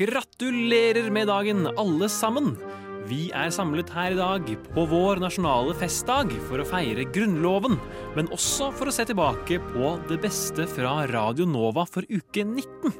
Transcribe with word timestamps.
Gratulerer 0.00 1.10
med 1.12 1.26
dagen, 1.28 1.66
alle 1.76 2.06
sammen! 2.08 2.54
Vi 3.04 3.26
er 3.36 3.50
samlet 3.52 3.90
her 3.92 4.14
i 4.14 4.16
dag 4.16 4.46
på 4.72 4.84
vår 4.88 5.20
nasjonale 5.20 5.74
festdag 5.76 6.30
for 6.46 6.62
å 6.62 6.64
feire 6.64 7.04
Grunnloven, 7.12 7.76
men 8.16 8.30
også 8.32 8.70
for 8.78 8.88
å 8.88 8.94
se 8.96 9.04
tilbake 9.10 9.58
på 9.66 9.90
det 10.08 10.16
beste 10.22 10.64
fra 10.72 10.94
Radio 11.10 11.44
Nova 11.44 11.84
for 11.84 12.08
uke 12.08 12.46
19. 12.46 12.96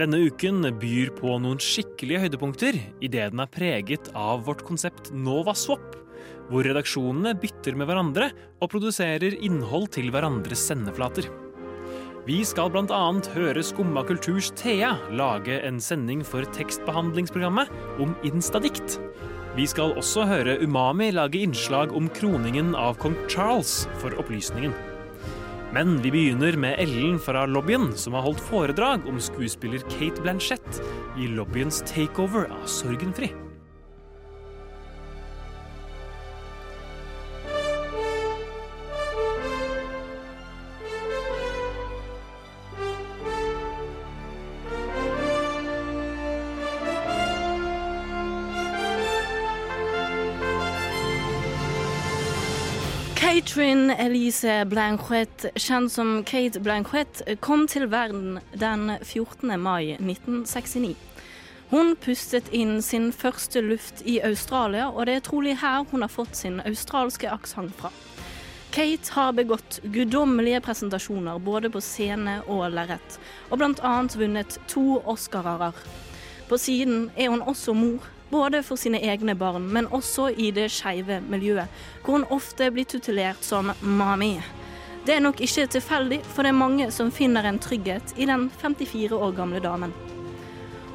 Denne 0.00 0.22
uken 0.26 0.66
byr 0.82 1.14
på 1.14 1.38
noen 1.38 1.62
skikkelige 1.62 2.24
høydepunkter 2.24 2.80
idet 2.98 3.30
den 3.36 3.44
er 3.46 3.54
preget 3.54 4.10
av 4.18 4.42
vårt 4.48 4.66
konsept 4.66 5.12
Nova 5.14 5.54
Swap, 5.54 5.94
hvor 6.50 6.66
redaksjonene 6.66 7.38
bytter 7.38 7.78
med 7.78 7.86
hverandre 7.86 8.32
og 8.58 8.74
produserer 8.74 9.38
innhold 9.46 9.92
til 9.94 10.10
hverandres 10.10 10.66
sendeflater. 10.72 11.30
Vi 12.24 12.38
skal 12.48 12.70
bl.a. 12.72 13.00
høre 13.34 13.60
Skumma 13.60 14.00
kulturs 14.08 14.46
Thea 14.56 14.94
lage 15.12 15.58
en 15.60 15.76
sending 15.76 16.22
for 16.24 16.46
tekstbehandlingsprogrammet 16.56 17.68
om 18.00 18.14
instadikt. 18.24 18.96
Vi 19.58 19.66
skal 19.68 19.92
også 20.00 20.24
høre 20.30 20.56
Umami 20.62 21.10
lage 21.12 21.42
innslag 21.44 21.92
om 21.92 22.08
kroningen 22.16 22.72
av 22.80 22.96
kong 23.02 23.18
Charles 23.28 23.82
for 24.00 24.16
opplysningen. 24.16 24.72
Men 25.76 25.98
vi 26.00 26.14
begynner 26.14 26.56
med 26.56 26.80
Ellen 26.80 27.20
fra 27.20 27.44
lobbyen, 27.44 27.90
som 27.92 28.16
har 28.16 28.24
holdt 28.24 28.40
foredrag 28.48 29.04
om 29.10 29.20
skuespiller 29.20 29.84
Kate 29.92 30.24
Blanchett 30.24 30.80
i 31.20 31.28
lobbyens 31.28 31.84
takeover 31.84 32.48
av 32.48 32.64
Sorgenfri. 32.64 33.34
Elise 54.04 54.64
Blanchett, 54.68 55.46
kjent 55.56 55.92
som 55.92 56.24
Kate 56.24 56.60
Blanchett, 56.60 57.22
kom 57.40 57.62
til 57.66 57.86
verden 57.88 58.36
den 58.52 58.90
14. 59.00 59.54
mai 59.56 59.94
1969. 59.94 60.90
Hun 61.70 61.94
pustet 61.96 62.50
inn 62.52 62.82
sin 62.84 63.08
første 63.16 63.62
luft 63.64 64.02
i 64.04 64.18
Australia, 64.20 64.90
og 64.90 65.08
det 65.08 65.14
er 65.16 65.24
trolig 65.24 65.54
her 65.62 65.86
hun 65.88 66.04
har 66.04 66.12
fått 66.12 66.36
sin 66.36 66.60
australske 66.68 67.30
aksent 67.32 67.72
fra. 67.78 67.88
Kate 68.76 69.14
har 69.16 69.32
begått 69.32 69.80
guddommelige 69.94 70.60
presentasjoner 70.66 71.40
både 71.40 71.72
på 71.72 71.80
scene 71.80 72.42
og 72.44 72.66
lerret, 72.76 73.16
og 73.48 73.62
bl.a. 73.62 73.94
vunnet 74.20 74.58
to 74.68 74.98
Oscarer. 75.00 75.80
På 76.50 76.60
siden 76.60 77.08
er 77.16 77.32
hun 77.32 77.40
også 77.40 77.72
mor, 77.72 78.04
både 78.34 78.64
for 78.66 78.80
sine 78.80 78.98
egne 78.98 79.36
barn, 79.38 79.68
men 79.70 79.86
også 79.94 80.32
i 80.34 80.50
det 80.54 80.66
skeive 80.74 81.20
miljøet, 81.30 81.70
hvor 82.02 82.18
hun 82.18 82.26
ofte 82.34 82.66
blir 82.74 82.88
tutelert 82.90 83.46
som 83.46 83.70
mami. 83.80 84.34
Det 85.06 85.14
er 85.14 85.22
nok 85.22 85.42
ikke 85.44 85.68
tilfeldig, 85.70 86.18
for 86.32 86.42
det 86.42 86.50
er 86.50 86.58
mange 86.58 86.88
som 86.90 87.12
finner 87.14 87.46
en 87.46 87.60
trygghet 87.62 88.16
i 88.16 88.26
den 88.26 88.48
54 88.62 89.14
år 89.14 89.36
gamle 89.36 89.60
damen. 89.62 89.94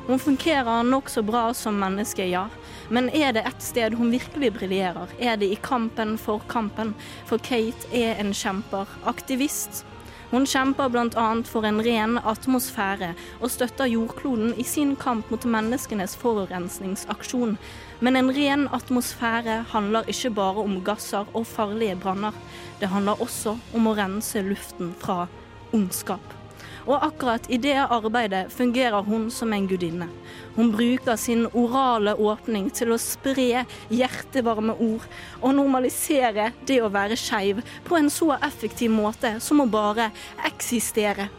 Hun 0.10 0.20
fungerer 0.20 0.84
nokså 0.84 1.22
bra 1.22 1.52
som 1.54 1.78
menneske, 1.80 2.26
ja, 2.26 2.48
men 2.90 3.12
er 3.14 3.36
det 3.38 3.46
ett 3.46 3.62
sted 3.62 3.94
hun 3.94 4.10
virkelig 4.12 4.50
briljerer, 4.58 5.14
er 5.22 5.38
det 5.38 5.52
i 5.54 5.60
kampen 5.62 6.18
for 6.18 6.42
kampen, 6.50 6.96
for 7.30 7.38
Kate 7.38 7.94
er 7.94 8.18
en 8.20 8.34
kjemper, 8.34 8.90
aktivist, 9.08 9.86
hun 10.32 10.46
kjemper 10.46 10.90
bl.a. 10.94 11.28
for 11.50 11.66
en 11.66 11.82
ren 11.86 12.18
atmosfære, 12.22 13.14
og 13.42 13.52
støtter 13.52 13.90
jordkloden 13.90 14.54
i 14.58 14.64
sin 14.64 14.96
kamp 14.96 15.32
mot 15.34 15.46
menneskenes 15.46 16.16
forurensningsaksjon. 16.22 17.58
Men 18.00 18.16
en 18.16 18.34
ren 18.36 18.68
atmosfære 18.74 19.64
handler 19.74 20.08
ikke 20.08 20.34
bare 20.38 20.66
om 20.66 20.82
gasser 20.86 21.26
og 21.34 21.48
farlige 21.48 21.98
branner. 22.00 22.36
Det 22.80 22.92
handler 22.94 23.22
også 23.22 23.58
om 23.74 23.90
å 23.90 23.96
rense 23.98 24.46
luften 24.46 24.94
fra 25.02 25.26
ondskap. 25.74 26.39
Og 26.88 27.04
akkurat 27.06 27.46
i 27.50 27.60
det 27.62 27.78
arbeidet 27.82 28.48
fungerer 28.54 29.06
hun 29.06 29.30
som 29.32 29.54
en 29.54 29.68
gudinne. 29.68 30.10
Hun 30.56 30.72
bruker 30.74 31.16
sin 31.16 31.46
orale 31.54 32.16
åpning 32.16 32.70
til 32.76 32.94
å 32.94 33.00
spre 33.02 33.66
hjertevarme 33.90 34.76
ord 34.76 35.06
og 35.42 35.54
normalisere 35.56 36.52
det 36.68 36.82
å 36.84 36.92
være 36.94 37.20
skeiv 37.20 37.62
på 37.88 38.00
en 38.00 38.10
så 38.14 38.34
effektiv 38.40 38.92
måte 38.94 39.38
som 39.44 39.62
å 39.64 39.70
bare 39.70 40.10
eksistere. 40.50 41.30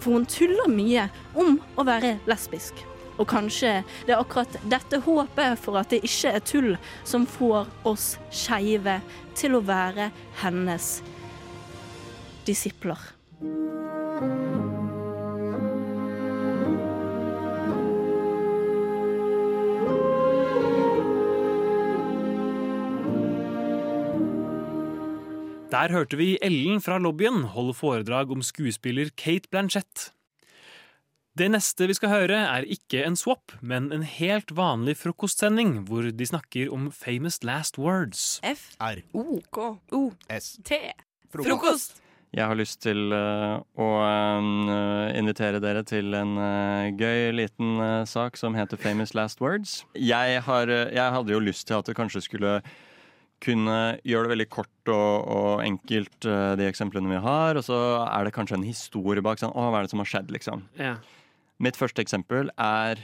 For 0.00 0.16
hun 0.16 0.28
tuller 0.28 0.70
mye 0.72 1.08
om 1.36 1.58
å 1.76 1.84
være 1.84 2.18
lesbisk. 2.30 2.86
Og 3.20 3.28
kanskje 3.28 3.82
det 4.06 4.14
er 4.14 4.20
akkurat 4.22 4.54
dette 4.72 5.02
håpet 5.04 5.60
for 5.60 5.80
at 5.80 5.92
det 5.92 6.00
ikke 6.08 6.32
er 6.38 6.44
tull, 6.44 6.70
som 7.04 7.28
får 7.28 7.68
oss 7.88 8.14
skeive 8.32 9.00
til 9.36 9.58
å 9.58 9.64
være 9.64 10.08
hennes 10.40 11.00
disipler. 12.48 13.10
Der 25.70 25.92
hørte 25.94 26.16
vi 26.18 26.32
Ellen 26.42 26.80
fra 26.82 26.96
lobbyen 26.98 27.44
holde 27.54 27.76
foredrag 27.78 28.32
om 28.34 28.40
skuespiller 28.42 29.12
Kate 29.14 29.46
Blanchett. 29.52 30.08
Det 31.38 31.46
neste 31.46 31.86
vi 31.86 31.94
skal 31.94 32.10
høre, 32.10 32.38
er 32.42 32.66
ikke 32.66 33.04
en 33.06 33.14
swap, 33.14 33.54
men 33.62 33.86
en 33.94 34.02
helt 34.02 34.50
vanlig 34.58 34.96
frokostsending 34.98 35.84
hvor 35.86 36.08
de 36.10 36.26
snakker 36.26 36.72
om 36.74 36.88
famous 36.90 37.38
last 37.46 37.78
words. 37.78 38.40
F. 38.42 38.74
R. 38.82 39.04
O. 39.14 39.38
K. 39.54 39.68
O. 39.94 40.02
S. 40.40 40.58
T. 40.66 40.82
Frokost. 41.30 41.46
Frokost. 41.52 42.02
Jeg 42.34 42.50
har 42.50 42.58
lyst 42.58 42.82
til 42.82 43.14
uh, 43.14 43.62
å 43.78 43.88
uh, 44.02 45.06
invitere 45.14 45.62
dere 45.62 45.86
til 45.86 46.18
en 46.18 46.34
uh, 46.34 46.90
gøy 46.98 47.30
liten 47.38 47.78
sak 48.10 48.34
som 48.38 48.58
heter 48.58 48.78
Famous 48.78 49.14
Last 49.14 49.38
Words. 49.38 49.84
Jeg, 49.94 50.42
har, 50.50 50.66
jeg 50.90 51.14
hadde 51.14 51.38
jo 51.38 51.42
lyst 51.42 51.68
til 51.70 51.78
at 51.78 51.86
det 51.86 51.98
kanskje 51.98 52.26
skulle 52.26 52.60
kunne 53.40 53.76
gjøre 54.04 54.26
det 54.28 54.32
veldig 54.34 54.48
kort 54.52 54.90
og, 54.92 55.28
og 55.32 55.62
enkelt, 55.64 56.18
de 56.60 56.66
eksemplene 56.68 57.08
vi 57.12 57.20
har. 57.24 57.56
Og 57.56 57.64
så 57.64 57.78
er 58.04 58.26
det 58.28 58.34
kanskje 58.36 58.58
en 58.58 58.66
historie 58.68 59.22
bak. 59.24 59.40
Sånn, 59.40 59.54
å, 59.56 59.68
hva 59.72 59.80
er 59.80 59.86
det 59.88 59.92
som 59.94 60.02
har 60.02 60.10
skjedd, 60.10 60.28
liksom? 60.34 60.66
Ja. 60.80 60.96
Mitt 61.60 61.76
første 61.80 62.00
eksempel 62.04 62.48
er 62.60 63.00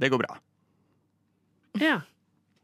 Det 0.00 0.08
går 0.12 0.22
bra. 0.24 0.38
ja. 1.80 2.00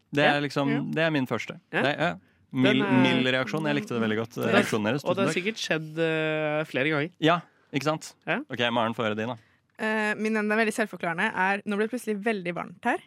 Det 0.09 0.25
Ja, 0.25 0.39
er 0.39 0.41
liksom, 0.41 0.71
ja. 0.73 0.81
det 0.97 1.03
er 1.05 1.11
min 1.13 1.27
første. 1.29 1.59
Ja. 1.69 1.83
Det, 1.85 1.91
ja. 2.01 2.15
Mild, 2.57 2.81
mild 3.05 3.27
reaksjon. 3.29 3.67
Jeg 3.69 3.77
likte 3.77 3.93
det 3.93 4.01
veldig 4.01 4.17
godt. 4.23 4.39
Det 4.39 4.47
er- 4.47 4.55
Reaksjonen 4.57 4.87
deres. 4.89 5.05
Og 5.05 5.17
det 5.19 5.27
har 5.27 5.35
sikkert 5.37 5.61
skjedd 5.61 5.99
uh, 6.01 6.63
flere 6.65 6.89
ganger. 6.95 7.11
Ja, 7.21 7.35
ikke 7.77 7.85
sant? 7.91 8.15
Ja. 8.25 8.39
Ok, 8.49 8.63
Maren, 8.73 8.97
få 8.97 9.05
høre 9.05 9.19
din, 9.19 9.29
da. 9.29 9.37
Uh, 9.77 10.15
min 10.17 10.33
enda 10.41 10.57
veldig 10.57 10.73
selvforklarende 10.73 11.29
er 11.29 11.61
Nå 11.69 11.77
ble 11.77 11.85
det 11.87 11.93
plutselig 11.93 12.17
veldig 12.25 12.55
varmt 12.57 12.89
her. 12.89 13.05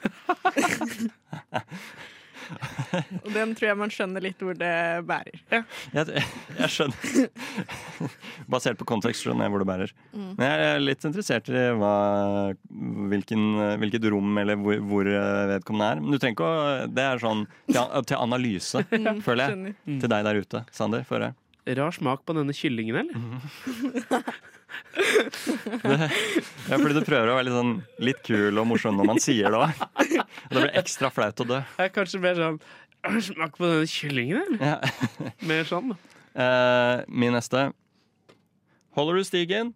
Og 3.24 3.28
den 3.34 3.52
tror 3.56 3.66
jeg 3.70 3.78
man 3.80 3.92
skjønner 3.94 4.24
litt 4.24 4.40
hvor 4.44 4.56
det 4.58 4.70
bærer. 5.08 5.38
Jeg, 5.94 6.22
jeg 6.58 6.70
skjønner. 6.74 7.28
Basert 8.52 8.78
på 8.80 8.86
kontekst 8.88 9.24
skjønner 9.24 9.46
jeg 9.46 9.54
hvor 9.54 9.62
det 9.64 9.68
bærer. 9.70 9.94
Mm. 10.12 10.30
Men 10.38 10.44
jeg 10.46 10.68
er 10.70 10.82
litt 10.84 11.06
interessert 11.08 11.50
i 11.52 11.64
hva, 11.80 11.92
hvilken, 13.12 13.44
hvilket 13.82 14.08
rom 14.14 14.40
eller 14.42 14.58
hvor, 14.60 14.80
hvor 14.90 15.10
vedkommende 15.54 15.90
er. 15.94 16.02
Men 16.04 16.14
du 16.14 16.18
trenger 16.20 16.36
ikke 16.38 16.50
å 16.50 16.88
Det 16.96 17.06
er 17.06 17.22
sånn 17.22 17.44
til, 17.70 17.84
til 18.10 18.20
analyse, 18.20 18.84
Mm, 19.00 19.20
føler 19.24 19.46
jeg. 19.46 19.54
skjønner. 19.54 20.00
Til 20.02 20.10
deg 20.12 20.26
der 20.26 20.40
ute. 20.44 20.60
Sander. 20.76 21.04
Rar 21.80 21.94
smak 21.94 22.22
på 22.26 22.34
denne 22.36 22.54
kyllingen, 22.56 22.96
eller? 23.04 24.24
Ja, 26.70 26.76
fordi 26.78 26.94
du 26.94 27.00
prøver 27.06 27.28
å 27.30 27.34
være 27.38 27.46
litt, 27.48 27.56
sånn, 27.56 27.72
litt 28.02 28.20
kul 28.26 28.58
og 28.60 28.66
morsom 28.70 28.96
når 29.00 29.06
man 29.08 29.18
sier 29.22 29.50
det 29.50 29.58
òg. 29.58 29.70
Og 30.04 30.52
det 30.54 30.60
blir 30.60 30.78
ekstra 30.80 31.08
flaut 31.14 31.40
å 31.42 31.44
dø. 31.48 31.58
Jeg 31.78 31.86
er 31.90 31.94
kanskje 31.94 32.18
mer 32.22 32.34
sånn 32.38 32.58
«Rar 33.00 33.20
Smak 33.26 33.52
på 33.56 33.64
denne 33.66 33.86
kyllingen, 33.88 34.38
eller? 34.44 34.60
Ja. 34.60 34.78
Mer 35.50 35.64
sånn. 35.68 35.88
Eh, 36.36 36.96
min 37.08 37.32
neste. 37.34 37.70
Holder 38.96 39.14
du 39.20 39.24
stigen? 39.26 39.66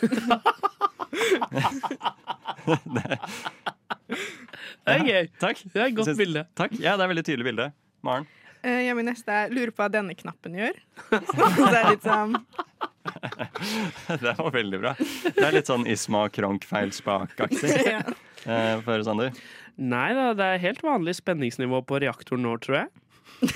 Det 4.84 4.92
er 4.92 5.00
gøy. 5.08 5.24
Takk. 5.40 5.56
Det 5.72 5.80
er 5.80 5.86
et 5.88 5.96
godt 5.96 6.18
bilde. 6.18 6.42
Takk. 6.58 6.72
Ja, 6.76 6.92
det 6.94 7.00
er 7.00 7.04
et 7.06 7.12
veldig 7.14 7.24
tydelig 7.24 7.46
bilde. 7.48 7.66
Maren? 8.04 8.26
Eh, 8.64 8.80
ja, 8.86 8.94
min 8.96 9.04
neste 9.10 9.28
er 9.28 9.50
lurer 9.52 9.74
på 9.74 9.82
hva 9.84 9.90
denne 9.92 10.14
knappen 10.16 10.54
gjør. 10.56 10.78
Så 11.10 11.68
det 11.68 11.80
er 11.82 11.90
litt 11.90 12.06
sånn 12.06 12.38
Det 14.24 14.32
var 14.38 14.50
veldig 14.54 14.80
bra. 14.80 14.94
Det 14.96 15.44
er 15.44 15.52
litt 15.58 15.68
sånn 15.68 15.84
Isma 15.90 16.24
Kronk 16.32 16.64
feilspak-aktig. 16.68 17.74
ja. 17.92 18.00
Eh, 18.48 18.80
Føre 18.86 19.04
Sander. 19.04 19.36
Nei 19.76 20.08
da, 20.16 20.30
det 20.38 20.48
er 20.54 20.62
helt 20.62 20.80
vanlig 20.86 21.16
spenningsnivå 21.18 21.82
på 21.84 22.00
reaktoren 22.04 22.44
nå, 22.46 22.54
tror 22.64 22.80
jeg. 22.84 23.52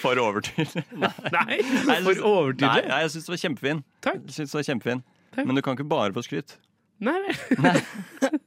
For 0.00 0.18
overtydelig. 0.26 0.82
Nei, 0.98 1.60
for 2.02 2.26
overtydelig. 2.26 2.88
Nei, 2.90 3.02
jeg 3.04 3.14
syns 3.14 3.28
det 3.28 3.34
var 3.36 3.42
kjempefin. 3.44 3.84
Takk. 4.02 4.22
Jeg 4.26 4.38
synes 4.40 4.54
det 4.56 4.58
var 4.58 4.68
kjempefin. 4.72 5.04
Takk. 5.36 5.46
Men 5.46 5.58
du 5.58 5.62
kan 5.62 5.78
ikke 5.78 5.90
bare 5.92 6.16
få 6.16 6.24
skryt. 6.26 6.56
Nei 7.02 7.18
vel. 7.28 8.41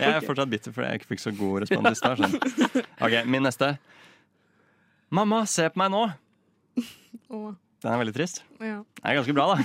Jeg 0.00 0.10
er 0.16 0.20
fortsatt 0.24 0.50
bitter 0.50 0.72
fordi 0.72 0.86
jeg 0.90 1.00
ikke 1.00 1.10
fikk 1.14 1.20
så 1.24 1.32
god 1.36 1.60
respons 1.64 1.90
i 1.90 1.94
stad. 1.98 2.18
sånn. 2.22 2.84
Ok, 3.00 3.16
min 3.26 3.42
neste. 3.44 3.74
Mamma, 5.10 5.42
se 5.50 5.66
på 5.70 5.80
meg 5.82 5.90
nå! 5.90 6.04
Åh, 7.30 7.50
Den 7.82 7.92
er 7.94 7.98
veldig 8.02 8.14
trist. 8.14 8.42
ja. 8.60 8.80
Den 9.00 9.08
er 9.10 9.16
ganske 9.18 9.34
bra, 9.34 9.46
da. 9.54 9.64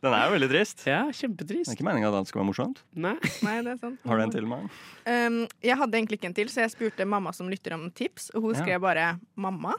Den 0.00 0.14
er 0.14 0.22
jo 0.28 0.32
veldig 0.36 0.48
trist. 0.52 0.84
Ja, 0.86 1.00
kjempetrist. 1.12 1.66
Det 1.68 1.74
er 1.74 1.78
ikke 1.78 1.86
meninga 1.88 2.08
at 2.08 2.16
alt 2.20 2.30
skal 2.30 2.40
være 2.40 2.48
morsomt. 2.52 2.80
Nei. 2.94 3.16
Nei, 3.44 3.56
det 3.66 3.72
er 3.74 3.80
sant. 3.82 3.98
Har 4.06 4.16
du 4.20 4.22
en 4.24 4.32
til, 4.32 4.46
Maren? 4.48 4.70
Um, 5.04 5.38
jeg 5.66 5.76
hadde 5.80 5.98
egentlig 5.98 6.20
ikke 6.20 6.30
en 6.30 6.36
til, 6.38 6.48
så 6.52 6.62
jeg 6.64 6.72
spurte 6.76 7.06
mamma 7.08 7.32
som 7.36 7.50
lytter 7.52 7.74
om 7.76 7.88
tips, 7.90 8.30
og 8.34 8.46
hun 8.46 8.54
Ja. 8.54 8.62
skrev 8.62 8.80
bare 8.80 9.18
'mamma'. 9.36 9.74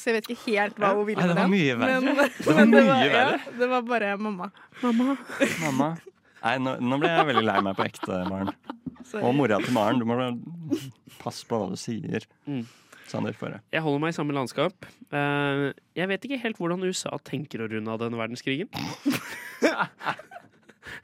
Så 0.00 0.08
jeg 0.08 0.14
vet 0.22 0.30
ikke 0.30 0.46
helt 0.54 0.76
hva 0.80 0.94
hun 0.96 1.04
ville 1.04 1.20
Nei, 1.20 1.28
det 1.28 1.36
var 1.36 1.48
mye 1.52 1.74
verre. 1.76 2.00
Men, 2.00 2.16
Det 2.16 2.46
var 2.46 2.66
mye 2.72 3.10
verre. 3.10 3.40
Ja, 3.44 3.50
det 3.58 3.68
var 3.68 3.82
bare 3.82 4.16
'mamma'. 4.16 4.50
Mamma. 4.82 5.16
Mamma. 5.60 5.96
Nei, 6.40 6.56
nå, 6.62 6.70
nå 6.80 6.94
ble 7.00 7.10
jeg 7.12 7.28
veldig 7.30 7.46
lei 7.46 7.58
meg 7.66 7.74
på 7.78 7.84
ekte, 7.86 8.12
Maren. 8.30 8.50
Og 9.24 9.32
mora 9.36 9.56
til 9.62 9.74
Maren. 9.76 10.00
Du 10.00 10.04
må 10.08 10.14
passe 11.20 11.42
på 11.48 11.54
hva 11.60 11.66
du 11.72 11.78
sier. 11.80 12.22
Mm. 12.48 12.64
Sander, 13.10 13.34
få 13.34 13.48
høre. 13.48 13.58
Jeg 13.74 13.82
holder 13.82 14.00
meg 14.04 14.10
i 14.12 14.16
samme 14.16 14.32
landskap. 14.36 14.76
Eh, 15.10 15.70
jeg 15.98 16.06
vet 16.12 16.22
ikke 16.26 16.42
helt 16.44 16.58
hvordan 16.60 16.84
USA 16.86 17.12
tenker 17.26 17.58
å 17.64 17.70
runde 17.70 17.90
av 17.90 17.98
denne 18.04 18.20
verdenskrigen. 18.20 18.68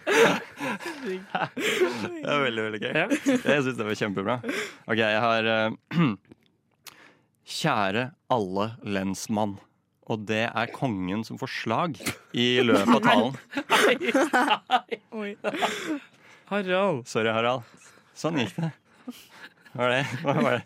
Det 0.07 0.13
er 2.23 2.43
veldig, 2.43 2.63
veldig 2.69 2.81
gøy. 2.81 2.93
Ja. 2.95 3.07
Jeg 3.11 3.63
syns 3.67 3.79
det 3.79 3.87
var 3.87 3.95
kjempebra. 3.99 4.35
OK, 4.87 4.99
jeg 5.01 5.21
har 5.23 5.43
eh, 5.51 5.71
Kjære 7.57 8.05
alle 8.35 8.67
lensmann. 8.83 9.53
Og 10.07 10.23
det 10.29 10.45
er 10.47 10.73
kongen 10.75 11.25
som 11.27 11.39
får 11.41 11.51
slag 11.51 12.01
i 12.37 12.49
løpet 12.69 12.95
av 12.95 13.03
talen. 13.03 13.35
Harald. 16.47 17.07
Sorry, 17.11 17.31
Harald. 17.35 17.67
Sånn 18.17 18.39
gikk 18.41 18.55
det. 18.61 18.71
Hva 19.75 19.83
var 19.83 19.93
det? 19.93 20.03
Hva 20.23 20.37
var 20.39 20.53
det? 20.59 20.65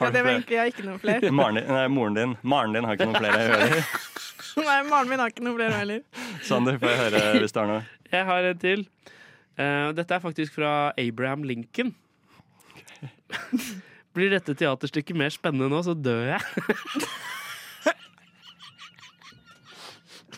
Ja, 0.00 0.08
det 0.10 0.22
var 0.24 0.32
egentlig 0.32 0.56
jeg 0.56 0.62
har 0.62 0.70
ikke 0.72 0.86
noen 0.86 1.00
flere. 1.02 1.30
Maren 1.40 1.60
din, 1.60 1.68
nei, 1.70 1.84
moren 1.92 2.16
din 2.16 2.32
Maren 2.42 2.74
din 2.74 2.88
har 2.88 2.96
ikke 2.96 3.10
noen 3.10 3.20
flere 3.20 3.42
ører. 3.46 3.92
Nei, 4.66 4.78
Maren 4.90 5.08
min 5.12 5.20
har 5.22 5.30
ikke 5.30 5.44
noen 5.46 5.56
flere 5.60 5.76
heller. 5.78 6.00
Sander, 6.44 6.78
får 6.82 6.90
jeg 6.90 6.98
høre 7.04 7.20
hvis 7.38 7.54
du 7.54 7.60
har 7.60 7.68
noe? 7.70 7.82
Jeg 8.10 8.26
har 8.26 8.48
en 8.48 8.58
til. 8.60 8.82
Uh, 9.60 9.92
dette 9.94 10.16
er 10.16 10.22
faktisk 10.24 10.56
fra 10.56 10.72
Abraham 10.98 11.44
Lincoln. 11.46 11.92
Blir 14.16 14.32
dette 14.34 14.56
teaterstykket 14.58 15.16
mer 15.16 15.30
spennende 15.30 15.70
nå, 15.70 15.84
så 15.86 15.94
dør 15.94 16.32
jeg. 16.32 16.66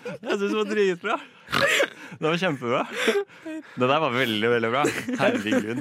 Jeg 0.03 0.39
syns 0.39 0.51
det 0.51 0.59
var 0.59 0.69
dritbra. 0.71 1.17
Det 2.19 2.27
var 2.29 2.37
kjempebra. 2.41 2.83
Det 3.77 3.89
der 3.89 4.01
var 4.05 4.11
veldig, 4.15 4.49
veldig 4.55 4.71
bra. 4.73 4.83
Herregud. 5.21 5.79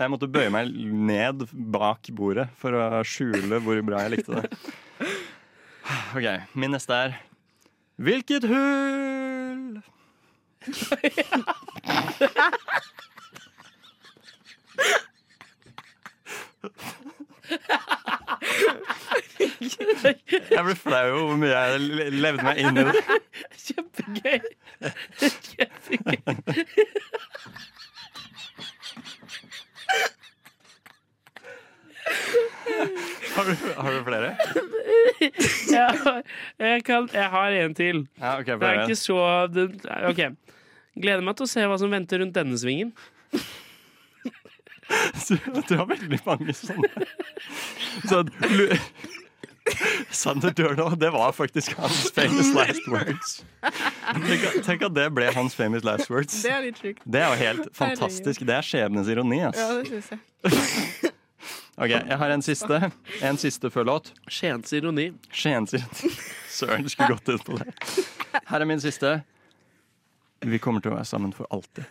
Jeg 0.00 0.08
måtte 0.12 0.28
bøye 0.30 0.50
meg 0.54 0.64
ned 1.10 1.36
bak 1.74 2.02
bordet 2.16 2.46
for 2.60 2.70
å 2.76 2.78
skjule 3.06 3.56
hvor 3.64 3.78
bra 3.86 3.96
jeg 4.06 4.12
likte 4.16 4.32
det. 4.40 4.46
OK, 6.14 6.26
min 6.54 6.70
neste 6.76 6.94
er 6.94 7.10
Hvilket 8.00 8.44
hull? 8.48 9.80
Jeg 20.54 20.64
ble 20.66 20.74
flau 20.76 21.06
over 21.08 21.26
hvor 21.30 21.38
mye 21.40 21.50
jeg 21.50 22.12
levde 22.12 22.44
meg 22.44 22.60
inn 22.60 22.80
i 22.80 22.84
det. 22.88 23.02
Kjempegøy. 23.66 24.40
Kjempegøy. 25.20 26.56
Har 33.34 33.44
du, 33.44 33.54
har 33.76 33.92
du 33.92 34.04
flere? 34.04 34.30
Har, 35.70 36.22
jeg, 36.58 36.84
kan, 36.84 37.08
jeg 37.12 37.28
har 37.30 37.56
en 37.62 37.74
til. 37.74 38.06
Ja, 38.18 38.38
okay, 38.40 38.58
Det 38.58 38.68
er 38.68 38.82
ikke 38.84 38.96
så 38.98 39.18
det, 39.52 39.66
OK. 40.10 40.22
Gleder 41.00 41.24
meg 41.24 41.38
til 41.38 41.46
å 41.46 41.50
se 41.50 41.64
hva 41.70 41.78
som 41.80 41.92
venter 41.92 42.20
rundt 42.22 42.36
denne 42.36 42.58
svingen. 42.60 42.92
Du 45.30 45.76
har 45.78 45.84
veldig 45.86 46.18
mange 46.26 46.50
sånne. 46.56 47.04
Så 48.10 48.24
Sander 50.10 50.50
Dørnå, 50.56 50.88
det 50.98 51.10
var 51.14 51.32
faktisk 51.36 51.76
hans 51.78 52.10
famous 52.16 52.48
last 52.54 52.86
words. 52.90 53.44
Tenk, 54.26 54.46
tenk 54.66 54.82
at 54.88 54.94
det 54.96 55.06
ble 55.14 55.28
hans 55.36 55.54
famous 55.54 55.84
last 55.86 56.10
words. 56.10 56.34
Det 56.42 56.50
er 56.50 56.64
litt 56.64 56.80
sjukt. 56.80 57.04
Det 57.04 57.22
er 57.22 57.28
jo 57.34 57.38
helt 57.44 57.68
fantastisk. 57.76 58.44
Det 58.48 58.56
er 58.56 58.66
skjebnens 58.66 59.10
ironi. 59.12 59.42
Ja, 59.44 59.52
det 59.54 59.86
synes 59.92 60.12
jeg. 60.14 60.20
Ok, 61.80 61.88
Jeg 61.88 62.16
har 62.20 62.28
en 62.34 62.42
siste 62.44 62.76
En 63.24 63.38
siste 63.40 63.70
før 63.72 63.86
låt. 63.88 64.10
Skiens 64.28 64.72
ironi. 64.76 65.06
Skiens 65.32 65.72
ironi. 65.78 66.10
Søren, 66.58 66.88
skulle 66.92 67.14
gått 67.14 67.30
ut 67.32 67.44
på 67.46 67.56
det. 67.56 67.70
Her 68.50 68.60
er 68.60 68.68
min 68.68 68.82
siste. 68.82 69.14
Vi 70.44 70.58
kommer 70.60 70.84
til 70.84 70.92
å 70.92 70.98
være 70.98 71.08
sammen 71.08 71.32
for 71.36 71.48
alltid. 71.52 71.88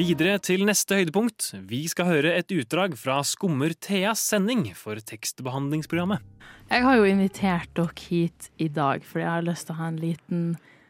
Videre 0.00 0.38
til 0.40 0.62
neste 0.64 0.96
høydepunkt. 0.96 1.50
Vi 1.68 1.82
skal 1.90 2.06
høre 2.08 2.30
et 2.38 2.48
utdrag 2.56 2.94
fra 2.96 3.18
Skummer 3.26 3.74
Theas 3.84 4.22
sending 4.30 4.62
for 4.72 4.96
tekstbehandlingsprogrammet. 4.96 6.22
Jeg 6.70 6.86
har 6.86 6.96
jo 6.96 7.04
invitert 7.04 7.68
dere 7.76 8.06
hit 8.06 8.48
i 8.56 8.70
dag 8.72 9.04
fordi 9.04 9.26
jeg 9.26 9.34
har 9.34 9.44
lyst 9.44 9.68
til 9.68 9.74
å 9.74 9.80
ha 9.82 9.90
en 9.90 9.98
liten 10.00 10.40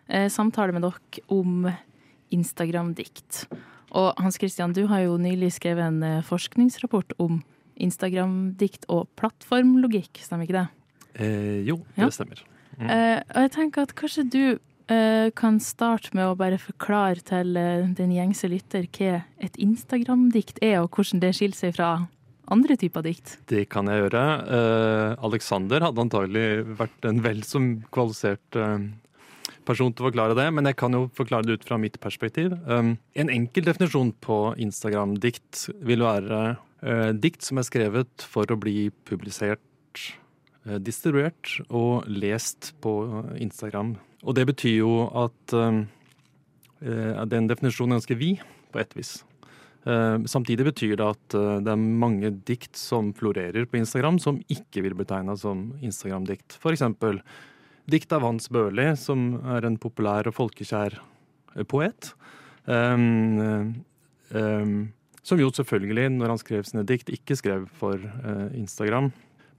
eh, 0.06 0.28
samtale 0.30 0.76
med 0.76 0.86
dere 0.86 1.24
om 1.34 1.66
Instagram-dikt. 2.30 3.48
Og 3.98 4.14
Hans 4.22 4.38
Christian, 4.38 4.76
du 4.78 4.84
har 4.92 5.02
jo 5.02 5.18
nylig 5.18 5.56
skrevet 5.58 5.88
en 5.90 5.98
eh, 6.06 6.22
forskningsrapport 6.30 7.16
om 7.18 7.40
Instagram-dikt 7.82 8.86
og 8.94 9.08
plattformlogikk, 9.18 10.22
stemmer 10.22 10.46
ikke 10.46 10.60
det? 10.60 10.66
Eh, 11.18 11.60
jo, 11.66 11.80
Ja. 11.96 12.06
det 12.06 12.14
stemmer. 12.14 12.46
Mm. 12.78 12.86
Eh, 12.86 13.22
og 13.34 13.42
jeg 13.48 13.56
tenker 13.58 13.88
at 13.88 13.98
kanskje 13.98 14.28
du 14.30 14.42
kan 15.38 15.60
starte 15.62 16.14
med 16.16 16.26
å 16.26 16.38
bare 16.38 16.58
forklare 16.58 17.22
til 17.26 17.58
eh, 17.58 17.90
den 17.96 18.14
gjengse 18.14 18.50
lytter 18.50 18.88
hva 18.90 19.20
et 19.38 19.58
Instagram-dikt 19.60 20.58
er, 20.66 20.80
og 20.82 20.96
hvordan 20.96 21.22
det 21.22 21.34
skiller 21.38 21.58
seg 21.58 21.76
fra 21.76 21.90
andre 22.50 22.76
typer 22.78 23.04
dikt. 23.06 23.36
Det 23.50 23.66
kan 23.70 23.88
jeg 23.90 24.04
gjøre. 24.04 24.24
Eh, 24.56 25.12
Alexander 25.26 25.86
hadde 25.86 26.04
antagelig 26.04 26.48
vært 26.80 27.06
en 27.08 27.22
vel 27.24 27.44
så 27.46 27.62
kvalifisert 27.94 28.58
eh, 28.58 28.88
person 29.68 29.92
til 29.94 30.04
å 30.04 30.08
forklare 30.08 30.36
det, 30.38 30.48
men 30.54 30.66
jeg 30.68 30.78
kan 30.80 30.96
jo 30.96 31.04
forklare 31.16 31.46
det 31.46 31.60
ut 31.60 31.68
fra 31.68 31.78
mitt 31.80 32.00
perspektiv. 32.02 32.56
En 32.66 33.32
enkel 33.32 33.66
definisjon 33.68 34.12
på 34.24 34.40
Instagram-dikt 34.66 35.66
vil 35.86 36.04
være 36.06 36.40
eh, 36.82 37.10
dikt 37.14 37.46
som 37.46 37.60
er 37.60 37.68
skrevet 37.68 38.26
for 38.26 38.50
å 38.50 38.58
bli 38.60 38.88
publisert, 39.08 39.62
eh, 40.66 40.78
distribuert 40.82 41.58
og 41.68 42.08
lest 42.10 42.72
på 42.82 42.94
Instagram. 43.38 43.96
Og 44.24 44.36
det 44.36 44.46
betyr 44.50 44.80
jo 44.82 44.94
at 45.16 45.56
eh, 45.56 47.24
den 47.30 47.50
definisjonen 47.50 47.94
er 47.94 48.00
ganske 48.00 48.20
vid, 48.20 48.46
på 48.70 48.82
et 48.82 48.96
vis. 48.96 49.18
Eh, 49.88 50.18
Samtidig 50.28 50.66
betyr 50.68 50.96
det 51.00 51.06
at 51.06 51.36
eh, 51.38 51.60
det 51.64 51.72
er 51.72 51.80
mange 52.04 52.32
dikt 52.48 52.76
som 52.76 53.14
florerer 53.16 53.64
på 53.64 53.80
Instagram, 53.80 54.18
som 54.20 54.42
ikke 54.52 54.84
vil 54.84 54.96
betegna 54.98 55.36
som 55.40 55.70
Instagram-dikt. 55.80 56.58
Eksempel 56.60 57.22
dikt 57.90 58.12
av 58.12 58.26
Hans 58.26 58.50
Børli, 58.52 58.90
som 59.00 59.40
er 59.56 59.64
en 59.66 59.78
populær 59.80 60.28
og 60.28 60.36
folkekjær 60.36 60.98
eh, 61.00 61.64
poet. 61.64 62.12
Um, 62.70 63.80
um, 64.36 64.90
som 65.24 65.40
jo 65.40 65.48
selvfølgelig, 65.50 66.10
når 66.12 66.34
han 66.34 66.40
skrev 66.40 66.66
sine 66.68 66.84
dikt, 66.86 67.08
ikke 67.10 67.34
skrev 67.38 67.64
for 67.80 67.96
uh, 67.98 68.52
Instagram. 68.56 69.08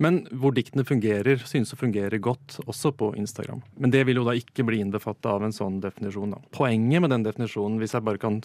Men 0.01 0.23
hvor 0.33 0.55
diktene 0.55 0.85
fungerer, 0.87 1.43
synes 1.45 1.75
å 1.75 1.77
fungere 1.79 2.17
godt 2.23 2.57
også 2.65 2.93
på 2.97 3.11
Instagram. 3.21 3.61
Men 3.77 3.93
det 3.93 4.01
vil 4.07 4.21
jo 4.21 4.25
da 4.25 4.33
ikke 4.37 4.65
bli 4.65 4.81
innbefatta 4.81 5.35
av 5.35 5.45
en 5.45 5.53
sånn 5.53 5.77
definisjon. 5.83 6.33
Da. 6.33 6.41
Poenget 6.55 7.03
med 7.03 7.13
den 7.13 7.25
definisjonen, 7.27 7.77
hvis 7.81 7.93
jeg 7.93 8.05
bare 8.07 8.21
kan 8.21 8.41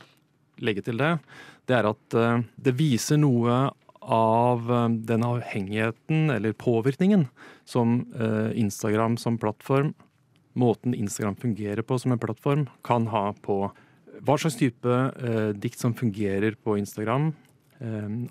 legge 0.64 0.84
til 0.84 1.00
det, 1.00 1.16
det 1.68 1.78
er 1.78 1.88
at 1.88 2.16
eh, 2.16 2.44
det 2.68 2.76
viser 2.76 3.20
noe 3.20 3.56
av 4.00 4.70
eh, 4.72 4.88
den 5.08 5.25
avhengigheten 5.26 6.30
eller 6.34 6.56
påvirkningen 6.60 7.26
som 7.68 8.02
eh, 8.14 8.52
Instagram 8.60 9.16
som 9.20 9.40
plattform, 9.40 9.94
måten 10.56 10.96
Instagram 10.96 11.36
fungerer 11.40 11.84
på 11.84 11.98
som 12.00 12.14
en 12.14 12.20
plattform, 12.20 12.68
kan 12.84 13.08
ha 13.12 13.30
på 13.44 13.62
hva 14.25 14.36
slags 14.40 14.56
type 14.56 14.92
dikt 15.60 15.76
som 15.76 15.92
fungerer 15.92 16.54
på 16.64 16.78
Instagram, 16.80 17.26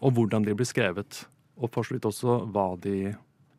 og 0.01 0.15
hvordan 0.17 0.47
de 0.47 0.55
blir 0.57 0.65
skrevet. 0.65 1.19
Og 1.57 1.71
for 1.71 1.87
så 1.87 1.95
vidt 1.95 2.05
også 2.09 2.39
hva 2.51 2.67
de 2.83 3.13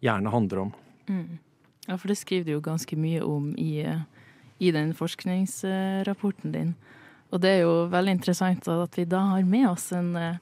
gjerne 0.05 0.33
handler 0.33 0.67
om. 0.67 0.73
Mm. 1.09 1.39
Ja, 1.87 1.97
for 1.97 2.11
det 2.11 2.19
skriver 2.19 2.45
du 2.45 2.53
jo 2.57 2.61
ganske 2.65 2.97
mye 2.99 3.23
om 3.25 3.53
i, 3.57 3.81
eh, 3.87 4.03
i 4.61 4.71
den 4.75 4.93
forskningsrapporten 4.95 6.53
din. 6.53 6.75
Og 7.33 7.41
det 7.43 7.51
er 7.57 7.61
jo 7.65 7.87
veldig 7.91 8.13
interessant 8.19 8.69
at 8.69 8.97
vi 8.99 9.05
da 9.09 9.21
har 9.33 9.43
med 9.47 9.69
oss 9.71 9.93
en, 9.93 10.15
eh, 10.17 10.37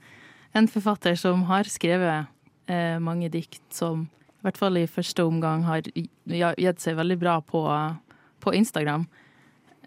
en 0.54 0.66
forfatter 0.68 1.16
som 1.16 1.44
har 1.48 1.64
skrevet 1.64 2.26
eh, 2.68 2.98
mange 2.98 3.28
dikt 3.30 3.62
som 3.70 4.06
i 4.40 4.42
hvert 4.44 4.58
fall 4.60 4.76
i 4.76 4.86
første 4.86 5.24
omgang 5.24 5.62
har 5.64 5.82
gi- 5.82 6.08
gitt 6.28 6.80
seg 6.80 6.96
veldig 6.96 7.18
bra 7.18 7.38
på, 7.40 7.62
på 8.40 8.52
Instagram. 8.54 9.06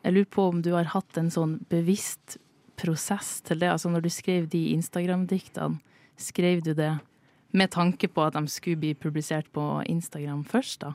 Jeg 0.04 0.14
lurer 0.14 0.30
på 0.34 0.48
om 0.50 0.62
du 0.62 0.72
har 0.74 0.90
hatt 0.94 1.18
en 1.18 1.30
sånn 1.30 1.60
bevisst 1.70 2.38
prosess 2.78 3.42
til 3.42 3.60
det. 3.60 3.70
Altså 3.70 3.90
når 3.90 4.02
du 4.06 4.10
skrev 4.10 4.48
de 4.50 4.74
Instagram-diktene, 4.74 5.80
skrev 6.18 6.64
du 6.64 6.74
det 6.74 6.96
med 7.58 7.72
tanke 7.74 8.10
på 8.12 8.24
at 8.28 8.38
de 8.38 8.46
skulle 8.52 8.80
bli 8.82 8.94
publisert 8.98 9.50
på 9.56 9.66
Instagram 9.90 10.44
først, 10.48 10.86
da? 10.86 10.94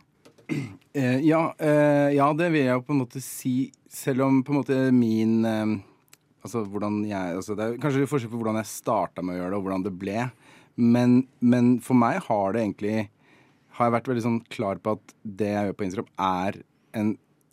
Eh, 0.92 1.22
ja, 1.24 1.54
eh, 1.58 2.12
ja, 2.16 2.26
det 2.36 2.50
vil 2.52 2.66
jeg 2.66 2.76
jo 2.76 2.84
på 2.84 2.92
en 2.92 3.00
måte 3.00 3.22
si, 3.24 3.70
selv 3.88 4.26
om 4.26 4.42
på 4.44 4.52
en 4.52 4.58
måte 4.60 4.78
min 4.94 5.46
eh, 5.48 5.78
Altså 6.42 6.64
hvordan 6.66 7.04
jeg 7.06 7.36
altså 7.38 7.54
Det 7.54 7.64
er 7.64 7.80
kanskje 7.80 8.08
forskjell 8.10 8.32
på 8.32 8.40
hvordan 8.40 8.58
jeg 8.58 8.68
starta 8.68 9.22
med 9.22 9.36
å 9.36 9.38
gjøre 9.38 9.52
det, 9.52 9.58
og 9.60 9.66
hvordan 9.66 9.84
det 9.86 9.92
ble. 9.94 10.24
Men, 10.74 11.20
men 11.38 11.76
for 11.84 11.96
meg 11.96 12.18
har 12.26 12.54
det 12.54 12.64
egentlig 12.64 12.96
Har 13.78 13.88
jeg 13.88 13.94
vært 13.96 14.10
veldig 14.10 14.24
sånn 14.26 14.40
klar 14.52 14.80
på 14.82 14.96
at 14.98 15.14
det 15.22 15.52
jeg 15.52 15.68
gjør 15.68 15.78
på 15.78 15.86
Instagram, 15.86 16.10
er 16.18 16.58
en 16.98 17.12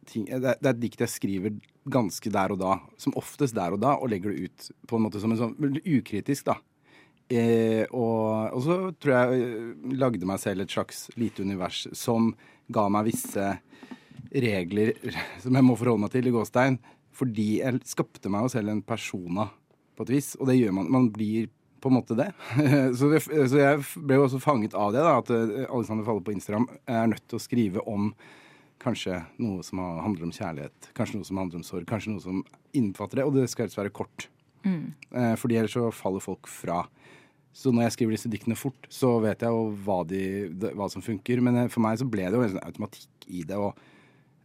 ting 0.10 0.26
Det 0.26 0.56
er, 0.56 0.72
et 0.74 0.82
dikt 0.82 1.06
jeg 1.06 1.14
skriver 1.14 1.60
ganske 1.90 2.34
der 2.34 2.52
og 2.54 2.60
da, 2.62 2.80
som 3.02 3.16
oftest 3.18 3.56
der 3.58 3.74
og 3.78 3.82
da, 3.82 3.96
og 3.98 4.12
legger 4.12 4.34
det 4.34 4.50
ut 4.50 4.72
på 4.90 4.98
en 4.98 5.06
måte 5.06 5.22
som 5.22 5.32
en 5.34 5.40
sånn 5.40 5.80
ukritisk, 5.86 6.50
da. 6.50 6.58
Eh, 7.30 7.86
og, 7.94 8.56
og 8.58 8.62
så 8.66 8.78
tror 8.98 9.14
jeg 9.14 9.42
eh, 9.46 9.90
lagde 10.02 10.26
meg 10.26 10.42
selv 10.42 10.64
et 10.64 10.74
slags 10.74 11.04
lite 11.20 11.44
univers 11.46 11.84
som 11.94 12.32
ga 12.74 12.88
meg 12.90 13.12
visse 13.12 13.52
regler 14.34 14.96
som 15.44 15.54
jeg 15.54 15.66
må 15.66 15.76
forholde 15.78 16.08
meg 16.08 16.16
til 16.16 16.30
i 16.30 16.34
gåstein. 16.34 16.80
Fordi 17.20 17.50
jeg 17.60 17.84
skapte 17.90 18.32
meg 18.32 18.48
jo 18.48 18.54
selv 18.56 18.74
en 18.74 18.84
persona 18.86 19.50
på 19.98 20.06
et 20.08 20.14
vis, 20.16 20.34
og 20.40 20.48
det 20.50 20.58
gjør 20.58 20.76
man. 20.78 20.90
Man 20.94 21.10
blir 21.14 21.50
på 21.80 21.92
en 21.92 21.98
måte 22.00 22.18
det. 22.18 22.32
så, 22.98 23.12
det, 23.12 23.22
så 23.28 23.62
jeg 23.62 23.84
ble 24.08 24.18
jo 24.18 24.26
også 24.26 24.42
fanget 24.44 24.76
av 24.78 24.96
det, 24.96 25.06
da, 25.06 25.16
at 25.22 25.32
eh, 25.36 25.68
Alexander 25.68 26.08
Falle 26.08 26.26
på 26.26 26.34
Instagram 26.34 26.70
er 26.90 27.14
nødt 27.14 27.28
til 27.30 27.38
å 27.38 27.44
skrive 27.44 27.86
om 27.86 28.10
kanskje 28.80 29.22
noe 29.44 29.62
som 29.68 29.82
handler 29.84 30.30
om 30.30 30.34
kjærlighet, 30.34 30.92
kanskje 30.96 31.20
noe 31.20 31.28
som 31.28 31.40
handler 31.42 31.60
om 31.60 31.66
sorg, 31.68 31.86
kanskje 31.88 32.14
noe 32.14 32.24
som 32.24 32.44
innfatter 32.78 33.20
det, 33.20 33.26
og 33.28 33.36
det 33.36 33.50
skal 33.52 33.68
helst 33.68 33.78
være 33.78 33.92
kort. 33.94 34.30
Eh, 34.66 35.36
fordi 35.40 35.60
ellers 35.60 35.76
så 35.76 35.90
faller 35.96 36.24
folk 36.24 36.50
fra. 36.52 36.84
Så 37.54 37.72
når 37.74 37.88
jeg 37.88 37.96
skriver 37.98 38.16
disse 38.16 38.30
diktene 38.32 38.56
fort, 38.56 38.86
så 38.94 39.16
vet 39.24 39.42
jeg 39.44 39.50
jo 39.52 39.72
hva, 39.86 40.04
de, 40.08 40.22
hva 40.78 40.88
som 40.92 41.04
funker. 41.04 41.42
Men 41.44 41.64
eh, 41.64 41.72
for 41.74 41.84
meg 41.84 41.98
så 42.00 42.08
ble 42.08 42.28
det 42.30 42.38
jo 42.38 42.44
en 42.46 42.54
sånn 42.54 42.68
automatikk 42.68 43.26
i 43.30 43.44
det, 43.48 43.58
og 43.58 43.76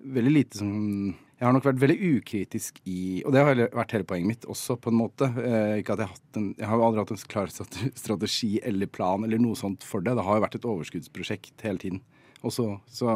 veldig 0.04 0.32
lite 0.32 0.58
som 0.60 1.14
Jeg 1.34 1.46
har 1.48 1.54
nok 1.56 1.64
vært 1.66 1.80
veldig 1.80 1.96
ukritisk 2.18 2.76
i 2.86 3.22
Og 3.24 3.32
det 3.32 3.40
har 3.42 3.56
vært 3.74 3.94
hele 3.96 4.04
poenget 4.06 4.28
mitt 4.28 4.44
også, 4.50 4.76
på 4.80 4.92
en 4.92 4.98
måte. 4.98 5.28
Eh, 5.40 5.80
ikke 5.80 5.96
at 5.96 6.02
jeg 6.02 6.08
har 6.08 6.14
hatt 6.14 6.38
en 6.40 6.48
Jeg 6.58 6.68
har 6.70 6.82
aldri 6.86 7.02
hatt 7.04 7.12
en 7.14 7.22
klar 7.32 7.52
strategi 7.52 8.50
eller 8.62 8.86
plan 8.86 9.24
eller 9.24 9.40
noe 9.42 9.56
sånt 9.58 9.84
for 9.84 10.04
det. 10.04 10.14
Det 10.16 10.24
har 10.26 10.38
jo 10.38 10.44
vært 10.44 10.58
et 10.60 10.68
overskuddsprosjekt 10.74 11.64
hele 11.66 11.80
tiden. 11.82 12.02
Og 12.44 12.52
så, 12.52 12.66
så 12.86 13.08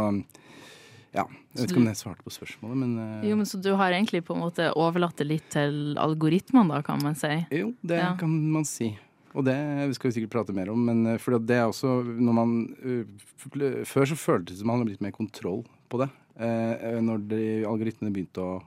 ja. 1.14 1.24
Jeg 1.56 1.62
vet 1.62 1.72
ikke 1.72 1.80
om 1.82 1.88
jeg 1.90 1.98
svarte 2.00 2.24
på 2.24 2.32
spørsmålet, 2.32 2.76
men 2.82 2.94
uh... 3.00 3.26
Jo, 3.26 3.36
men 3.40 3.48
Så 3.48 3.60
du 3.64 3.70
har 3.80 3.92
egentlig 3.96 4.22
på 4.28 4.36
en 4.36 4.42
måte 4.44 4.68
overlatt 4.76 5.16
det 5.20 5.26
litt 5.28 5.46
til 5.52 5.96
algoritmene, 6.00 6.68
da, 6.78 6.82
kan 6.86 7.00
man 7.02 7.16
si? 7.18 7.32
Jo, 7.54 7.72
det 7.82 7.98
Ja. 8.00 8.14
kan 8.20 8.32
man 8.52 8.66
si. 8.68 8.92
Og 9.38 9.44
det 9.46 9.54
skal 9.94 10.10
vi 10.10 10.16
sikkert 10.16 10.34
prate 10.34 10.54
mer 10.56 10.72
om, 10.72 10.80
men 10.88 11.04
eh, 11.14 11.20
for 11.22 11.38
det 11.38 11.54
er 11.54 11.68
også 11.68 12.00
når 12.08 12.34
man 12.34 12.54
eh, 12.82 13.84
Før 13.86 14.08
så 14.10 14.18
føltes 14.18 14.56
det 14.56 14.62
som 14.62 14.70
man 14.72 14.80
hadde 14.80 14.90
blitt 14.90 15.04
mer 15.04 15.14
kontroll 15.14 15.62
på 15.88 16.00
det. 16.02 16.08
Eh, 16.42 16.98
når 17.04 17.22
de 17.30 17.44
algoritmene 17.68 18.12
begynte 18.14 18.42
å 18.42 18.58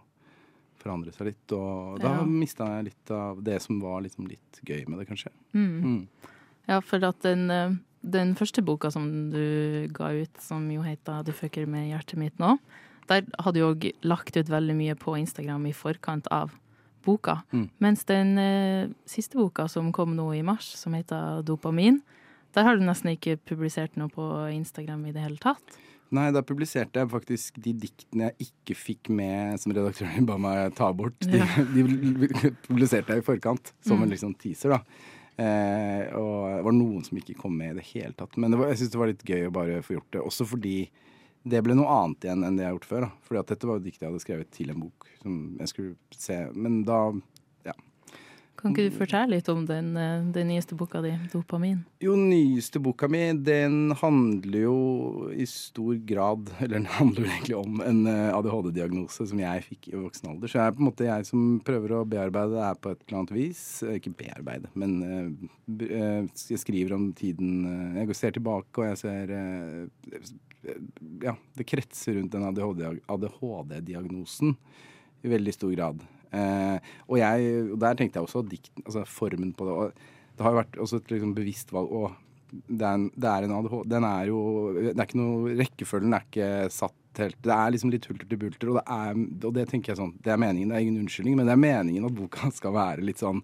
forandre 0.81 1.11
seg 1.13 1.27
litt, 1.29 1.53
og 1.53 1.99
da 2.01 2.15
Ja. 2.17 2.25
mista 2.25 2.65
jeg 2.77 2.87
litt 2.89 3.11
av 3.13 3.43
det 3.45 3.59
som 3.61 3.77
var 3.83 4.01
liksom 4.01 4.25
litt 4.31 4.61
gøy 4.65 4.87
med 4.87 4.97
det, 4.97 5.07
kanskje. 5.11 5.29
Mm. 5.53 5.75
Mm. 5.83 6.07
Ja, 6.71 6.79
for 6.81 7.03
at 7.05 7.19
den, 7.21 7.83
den 8.01 8.33
første 8.39 8.63
boka 8.65 8.89
som 8.89 9.29
du 9.29 9.87
ga 9.93 10.09
ut, 10.09 10.41
som 10.41 10.65
jo 10.71 10.81
heter 10.81 11.23
'Du 11.23 11.31
fucker 11.31 11.67
med 11.67 11.91
hjertet 11.91 12.17
mitt 12.17 12.37
nå', 12.39 12.57
der 13.07 13.27
hadde 13.37 13.59
du 13.59 13.67
òg 13.67 13.91
lagt 14.01 14.37
ut 14.37 14.49
veldig 14.49 14.75
mye 14.75 14.95
på 14.95 15.19
Instagram 15.19 15.67
i 15.67 15.73
forkant 15.73 16.27
av 16.31 16.49
boka. 17.05 17.41
Mm. 17.51 17.67
Mens 17.83 18.03
den 18.09 18.33
eh, 18.41 18.89
siste 19.09 19.39
boka 19.39 19.67
som 19.71 19.91
kom 19.95 20.15
nå 20.17 20.31
i 20.37 20.43
mars, 20.45 20.73
som 20.79 20.95
heter 20.97 21.43
'Dopamin', 21.45 22.01
der 22.55 22.67
har 22.67 22.75
du 22.75 22.83
nesten 22.83 23.13
ikke 23.13 23.37
publisert 23.47 23.95
noe 23.95 24.11
på 24.11 24.25
Instagram 24.51 25.05
i 25.07 25.15
det 25.15 25.23
hele 25.23 25.39
tatt. 25.39 25.79
Nei, 26.11 26.27
da 26.35 26.41
publiserte 26.43 26.99
jeg 26.99 27.07
faktisk 27.07 27.61
de 27.63 27.71
diktene 27.85 28.27
jeg 28.31 28.49
ikke 28.49 28.75
fikk 28.75 29.11
med, 29.15 29.55
som 29.61 29.71
redaktøren 29.71 30.27
ba 30.27 30.35
meg 30.41 30.73
ta 30.75 30.89
bort. 30.91 31.15
De, 31.23 31.39
de 31.75 31.85
publiserte 32.67 33.15
jeg 33.15 33.23
i 33.23 33.25
forkant, 33.25 33.71
som 33.79 34.03
en 34.03 34.11
liksom 34.11 34.35
teaser, 34.35 34.75
da. 34.75 34.81
Eh, 35.39 36.11
og 36.19 36.57
det 36.57 36.65
var 36.67 36.75
noen 36.75 37.05
som 37.07 37.21
ikke 37.21 37.37
kom 37.39 37.55
med 37.55 37.77
i 37.77 37.79
det 37.79 37.87
hele 37.93 38.11
tatt. 38.17 38.35
Men 38.35 38.51
det 38.51 38.59
var, 38.59 38.73
jeg 38.73 38.81
syns 38.81 38.91
det 38.91 38.99
var 38.99 39.11
litt 39.13 39.23
gøy 39.23 39.47
å 39.47 39.55
bare 39.55 39.79
få 39.85 39.95
gjort 39.95 40.11
det. 40.17 40.25
Også 40.27 40.47
fordi 40.51 40.75
det 41.43 41.63
ble 41.65 41.73
noe 41.75 41.89
annet 41.89 42.23
igjen 42.27 42.43
enn 42.45 42.55
det 42.57 42.63
jeg 42.65 42.71
har 42.71 42.77
gjort 42.79 42.89
før. 42.91 43.01
da. 43.01 43.11
Fordi 43.25 43.39
at 43.39 43.47
dette 43.55 43.67
var 43.67 43.79
jo 43.79 43.85
dikt 43.87 44.01
jeg 44.01 44.09
hadde 44.11 44.21
skrevet 44.25 44.51
til 44.51 44.69
en 44.69 44.79
bok 44.87 45.07
som 45.21 45.37
jeg 45.59 45.67
skulle 45.67 45.95
se. 46.15 46.37
Men 46.53 46.83
da 46.85 46.99
ja. 47.65 47.73
Kan 48.61 48.75
ikke 48.75 48.91
du 48.91 48.97
fortelle 48.99 49.33
litt 49.39 49.47
om 49.49 49.63
den, 49.65 49.95
eh, 49.97 50.21
den 50.35 50.47
nyeste 50.51 50.75
boka 50.77 51.01
di, 51.01 51.09
'Dopamin'? 51.31 51.79
Jo, 51.99 52.13
nyeste 52.15 52.77
boka 52.79 53.07
mi, 53.09 53.33
den 53.33 53.89
handler 53.97 54.59
jo 54.61 55.31
i 55.33 55.45
stor 55.49 55.95
grad 56.05 56.51
Eller 56.59 56.75
den 56.77 56.85
handler 56.85 57.25
egentlig 57.25 57.57
om 57.57 57.81
en 57.81 58.05
eh, 58.05 58.29
ADHD-diagnose 58.37 59.25
som 59.27 59.39
jeg 59.39 59.63
fikk 59.65 59.87
i 59.89 59.97
voksen 59.97 60.29
alder. 60.29 60.47
Så 60.47 60.59
jeg 60.61 60.67
er 60.67 60.77
på 60.77 60.83
en 60.83 60.89
måte 60.91 61.05
jeg 61.09 61.25
som 61.25 61.59
prøver 61.65 61.89
å 61.97 62.05
bearbeide 62.05 62.53
det 62.53 62.61
her 62.67 62.75
på 62.75 62.91
et 62.91 63.01
eller 63.07 63.17
annet 63.23 63.31
vis. 63.33 63.63
Eh, 63.81 63.97
Ikke 63.97 64.13
bearbeide, 64.13 64.69
men 64.75 65.49
jeg 65.79 66.59
skriver 66.61 66.93
om 66.93 67.13
tiden 67.13 67.95
Jeg 67.97 68.07
går- 68.07 68.13
ser 68.15 68.31
tilbake, 68.31 68.77
og 68.77 68.85
jeg 68.93 68.97
ser 68.97 69.89
Ja, 71.23 71.35
det 71.57 71.67
kretser 71.69 72.17
rundt 72.17 72.33
den 72.33 72.45
ADHD 72.45 72.83
ADHD-diagnosen 73.09 74.55
i 75.21 75.31
veldig 75.31 75.53
stor 75.55 75.71
grad. 75.73 76.03
Eh, 76.31 76.91
og, 77.07 77.17
jeg, 77.19 77.53
der 77.81 77.97
tenkte 77.99 78.19
jeg 78.19 78.27
også 78.27 78.43
dikt, 78.47 78.73
altså 78.85 79.03
formen 79.09 79.53
på 79.57 79.67
det. 79.67 79.77
Og 79.77 80.35
det 80.37 80.45
har 80.45 80.53
jo 80.53 80.61
vært 80.61 80.79
også 80.85 81.01
et 81.01 81.15
liksom 81.15 81.33
bevisst 81.37 81.73
valg. 81.75 81.91
Å, 81.91 82.11
det 82.51 82.85
er, 82.87 82.97
en, 82.97 83.09
det 83.15 83.31
en 83.31 83.53
ADHD 83.55 83.91
Den 83.93 84.03
er 84.03 84.25
jo 84.27 84.39
Det 84.75 84.89
er 84.91 85.05
ikke 85.05 85.19
noe 85.21 85.53
Rekkefølgen 85.55 86.15
er 86.17 86.25
ikke 86.25 86.49
satt 86.75 87.21
helt 87.23 87.37
Det 87.45 87.53
er 87.55 87.71
liksom 87.71 87.93
litt 87.93 88.07
hulter 88.09 88.27
til 88.27 88.41
bulter, 88.41 88.73
og 88.73 88.75
det 88.75 88.83
er 88.91 89.21
Og 89.47 89.53
det 89.55 89.63
tenker 89.71 89.93
jeg 89.93 89.99
sånn 90.01 90.11
Det 90.19 90.33
er 90.33 90.41
meningen, 90.41 90.73
det 90.73 90.75
er 90.75 90.83
ingen 90.83 90.99
unnskyldning, 90.99 91.37
men 91.39 91.47
det 91.47 91.55
er 91.55 91.61
meningen 91.63 92.09
at 92.09 92.17
boka 92.17 92.51
skal 92.59 92.75
være 92.75 93.07
litt 93.07 93.23
sånn 93.23 93.39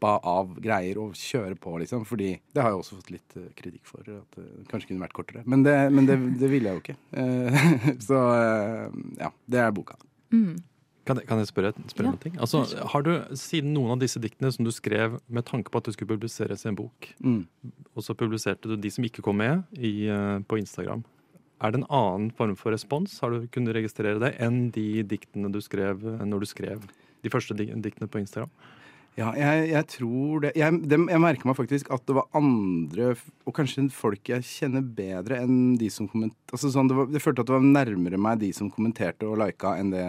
fullproppa 0.00 0.20
av 0.24 0.54
greier 0.60 0.98
og 0.98 1.12
kjøre 1.14 1.56
på, 1.60 1.78
liksom. 1.80 2.04
Fordi 2.06 2.40
det 2.54 2.62
har 2.62 2.70
jeg 2.72 2.80
også 2.80 2.96
fått 3.00 3.10
litt 3.12 3.36
eh, 3.36 3.50
kritikk 3.56 3.84
for. 3.86 4.00
At 4.00 4.36
det 4.36 4.68
kanskje 4.70 4.88
kunne 4.90 5.04
vært 5.04 5.12
kortere. 5.16 5.42
Men 5.46 5.62
det, 5.62 5.76
men 5.92 6.06
det, 6.08 6.16
det 6.40 6.50
ville 6.50 6.68
jeg 6.68 6.78
jo 6.78 6.82
ikke. 6.84 6.96
Eh, 7.12 7.96
så 8.08 8.18
eh, 8.34 8.90
ja. 9.20 9.30
Det 9.46 9.58
er 9.60 9.70
boka. 9.72 9.96
Mm. 10.32 10.58
Kan 11.06 11.16
jeg, 11.18 11.26
kan 11.26 11.38
jeg 11.40 11.48
spørre, 11.50 11.72
spørre 11.90 12.06
Ja. 12.06 12.12
noe? 12.12 12.20
ting? 12.22 12.36
Altså, 12.38 12.64
har 12.92 13.02
du, 13.02 13.12
Siden 13.34 13.72
noen 13.74 13.90
av 13.96 14.00
disse 14.02 14.20
diktene 14.20 14.50
som 14.52 14.64
du 14.66 14.70
skrev 14.70 15.18
med 15.28 15.44
tanke 15.48 15.70
på 15.72 15.80
at 15.80 15.84
det 15.88 15.94
skulle 15.96 16.12
publiseres 16.16 16.64
i 16.64 16.68
en 16.70 16.76
bok, 16.78 17.14
Mm. 17.20 17.46
og 17.96 18.02
så 18.04 18.14
publiserte 18.14 18.68
du 18.68 18.76
de 18.76 18.90
som 18.90 19.04
ikke 19.04 19.22
kom 19.22 19.36
med 19.40 19.64
i, 19.78 20.06
eh, 20.08 20.38
på 20.46 20.58
Instagram, 20.60 21.02
er 21.60 21.72
det 21.72 21.80
en 21.82 21.90
annen 21.90 22.30
form 22.32 22.54
for 22.56 22.72
respons? 22.72 23.18
Har 23.20 23.30
du 23.30 23.46
kunnet 23.48 23.74
registrere 23.76 24.20
det 24.20 24.36
enn 24.40 24.70
de 24.72 25.02
diktene 25.02 25.50
du 25.52 25.58
skrev 25.60 25.98
eh, 26.04 26.24
når 26.24 26.40
du 26.40 26.46
skrev 26.46 26.80
de 27.24 27.28
første 27.32 27.52
diktene 27.56 28.08
på 28.08 28.20
Instagram? 28.20 28.48
Ja, 29.18 29.32
jeg, 29.36 29.64
jeg 29.72 29.86
tror 29.90 30.44
det 30.44 30.52
jeg, 30.56 30.76
dem- 30.88 31.08
jeg 31.10 31.20
merker 31.20 31.48
meg 31.50 31.56
faktisk 31.58 31.90
at 31.92 32.04
det 32.08 32.14
var 32.16 32.28
andre, 32.38 33.10
og 33.44 33.54
kanskje 33.56 33.88
folk 33.92 34.30
jeg 34.30 34.46
kjenner 34.46 34.84
bedre 34.86 35.40
enn 35.42 35.74
de 35.80 35.88
som 35.92 36.06
kommenterte 36.08 36.54
altså 36.54 36.70
sånn, 36.72 36.88
det 36.88 36.96
var, 36.96 37.10
følte 37.20 37.42
at 37.42 37.50
det 37.50 37.56
var 37.56 37.66
nærmere 37.66 38.20
meg 38.22 38.38
de 38.40 38.52
som 38.56 38.70
kommenterte 38.72 39.26
og 39.28 39.36
lika, 39.42 39.74
enn 39.80 39.90
det 39.92 40.04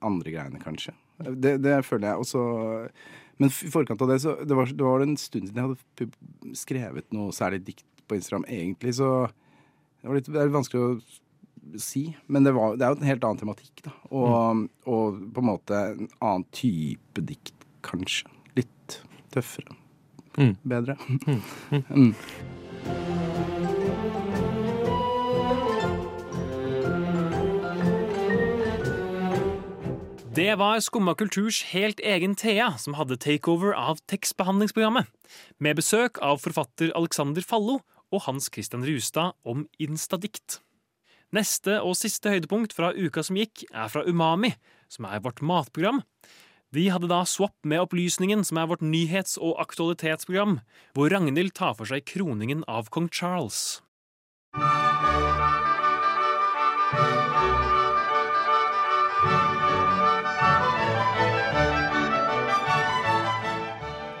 andre 0.00 0.32
greiene, 0.32 0.62
kanskje. 0.62 0.96
Det, 1.20 1.58
det 1.64 1.76
føler 1.86 2.10
jeg. 2.10 2.24
også 2.24 2.42
men 3.36 3.52
i 3.52 3.68
forkant 3.68 4.00
av 4.00 4.08
det, 4.08 4.16
så 4.24 4.32
det 4.48 4.56
var, 4.56 4.70
det 4.72 4.84
var 4.84 5.02
en 5.04 5.16
stund 5.20 5.50
siden 5.50 5.60
jeg 5.60 5.68
hadde 5.68 6.56
skrevet 6.56 7.10
noe 7.12 7.34
særlig 7.36 7.60
dikt 7.66 7.84
på 8.08 8.16
Instagram, 8.16 8.46
egentlig, 8.48 8.94
så 8.96 9.10
det, 10.00 10.08
var 10.08 10.16
litt, 10.16 10.30
det 10.32 10.40
er 10.40 10.48
litt 10.48 10.56
vanskelig 10.56 10.86
å 10.86 11.80
si. 11.82 12.06
Men 12.32 12.46
det, 12.48 12.54
var, 12.56 12.78
det 12.80 12.86
er 12.86 12.94
jo 12.94 13.00
en 13.02 13.10
helt 13.10 13.26
annen 13.28 13.42
tematikk, 13.42 13.82
da. 13.84 13.92
Og, 14.08 14.64
og 14.88 15.20
på 15.36 15.44
en 15.44 15.48
måte 15.50 15.82
en 15.92 16.08
annen 16.24 16.46
type 16.56 17.24
dikt, 17.28 17.52
kanskje. 17.84 18.32
Litt 18.56 19.00
tøffere. 19.34 19.76
Mm. 20.36 20.56
Bedre. 20.64 20.96
Mm. 21.70 22.14
Det 30.36 30.52
var 30.60 30.82
Skumma 30.84 31.14
kulturs 31.16 31.62
helt 31.70 32.00
egen 32.04 32.34
Thea 32.36 32.74
som 32.76 32.98
hadde 32.98 33.16
takeover 33.16 33.72
av 33.72 34.02
tekstbehandlingsprogrammet, 34.12 35.08
med 35.64 35.78
besøk 35.78 36.20
av 36.20 36.42
forfatter 36.42 36.90
Alexander 36.98 37.40
Fallo 37.40 37.78
og 38.12 38.26
Hans 38.26 38.50
Christian 38.52 38.84
Rustad 38.84 39.32
om 39.48 39.64
instadikt. 39.80 40.58
Neste 41.32 41.78
og 41.80 41.96
siste 41.96 42.34
høydepunkt 42.34 42.76
fra 42.76 42.92
uka 42.92 43.24
som 43.24 43.38
gikk, 43.40 43.64
er 43.72 43.88
fra 43.88 44.04
Umami, 44.04 44.52
som 44.92 45.08
er 45.08 45.24
vårt 45.24 45.40
matprogram. 45.40 46.02
Vi 46.76 46.90
hadde 46.92 47.08
da 47.08 47.22
Swap 47.24 47.54
med 47.64 47.80
opplysningen, 47.80 48.42
som 48.44 48.58
er 48.60 48.66
vårt 48.68 48.82
nyhets- 48.84 49.38
og 49.40 49.56
aktualitetsprogram, 49.62 50.58
hvor 50.92 51.08
Ragnhild 51.08 51.54
tar 51.56 51.72
for 51.78 51.88
seg 51.88 52.04
kroningen 52.04 52.66
av 52.68 52.90
kong 52.92 53.08
Charles. 53.08 53.80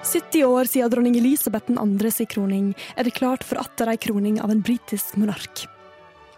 Sytti 0.00 0.40
år 0.48 0.64
siden 0.64 0.96
dronning 0.96 1.20
Elisabeth 1.20 1.68
2. 1.68 2.10
sin 2.10 2.32
kroning 2.32 2.72
er 2.96 3.04
det 3.04 3.18
klart 3.20 3.44
for 3.44 3.60
atter 3.60 3.92
ei 3.92 4.00
kroning 4.00 4.40
av 4.40 4.48
en 4.48 4.64
britisk 4.64 5.20
monark. 5.20 5.75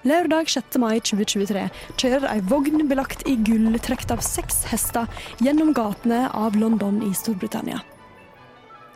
Lørdag 0.08 0.48
6. 0.48 0.78
mai 0.80 1.00
2023 1.04 1.66
kjører 2.00 2.28
ei 2.30 2.40
vogn 2.48 2.86
belagt 2.88 3.26
i 3.28 3.34
gull 3.44 3.74
trukket 3.82 4.12
av 4.14 4.22
seks 4.24 4.62
hester 4.70 5.08
gjennom 5.44 5.74
gatene 5.76 6.28
av 6.38 6.56
London 6.56 7.02
i 7.04 7.10
Storbritannia. 7.18 7.82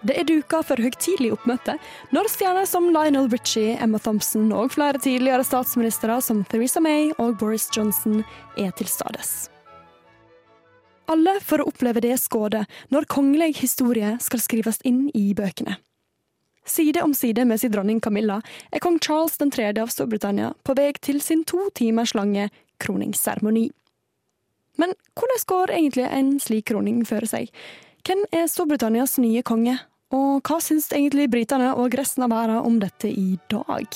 Det 0.06 0.16
er 0.18 0.26
duka 0.26 0.62
for 0.66 0.80
høytidelig 0.80 1.34
oppmøte 1.36 1.76
når 2.14 2.30
stjerner 2.32 2.70
som 2.70 2.88
Lionel 2.94 3.28
Richie, 3.34 3.76
Emma 3.82 4.00
Thompson 4.02 4.48
og 4.56 4.72
flere 4.78 5.02
tidligere 5.02 5.44
statsministre 5.46 6.16
som 6.24 6.42
Theresa 6.48 6.80
May 6.82 7.12
og 7.18 7.36
Boris 7.42 7.68
Johnson 7.76 8.22
er 8.56 8.72
til 8.78 8.88
stades. 8.90 9.50
Alle 11.12 11.36
for 11.44 11.60
å 11.60 11.68
oppleve 11.68 12.00
det 12.00 12.16
skådet 12.22 12.64
når 12.94 13.10
kongelig 13.10 13.58
historie 13.60 14.16
skal 14.22 14.40
skrives 14.40 14.80
inn 14.88 15.10
i 15.18 15.32
bøkene. 15.36 15.76
Side 16.64 17.02
om 17.02 17.14
side 17.14 17.44
med 17.44 17.60
sin 17.60 17.72
dronning 17.72 18.00
Camilla 18.00 18.40
er 18.70 18.78
kong 18.78 18.98
Charles 19.02 19.38
3. 19.38 19.72
av 19.82 19.90
Storbritannia 19.90 20.52
på 20.62 20.76
vei 20.78 20.92
til 21.02 21.20
sin 21.20 21.44
to 21.44 21.68
timers 21.74 22.14
lange 22.14 22.50
kroningsseremoni. 22.78 23.70
Men 24.78 24.94
hvordan 25.18 25.46
går 25.46 25.74
egentlig 25.74 26.06
en 26.06 26.38
slik 26.40 26.70
kroning 26.70 27.02
for 27.06 27.26
seg? 27.26 27.50
Hvem 28.06 28.24
er 28.32 28.48
Storbritannias 28.50 29.18
nye 29.18 29.42
konge? 29.42 29.78
Og 30.12 30.42
hva 30.46 30.58
syns 30.60 30.90
egentlig 30.92 31.30
britene 31.32 31.72
og 31.74 31.94
resten 31.98 32.26
av 32.26 32.32
verden 32.34 32.60
om 32.62 32.78
dette 32.80 33.08
i 33.10 33.38
dag? 33.50 33.86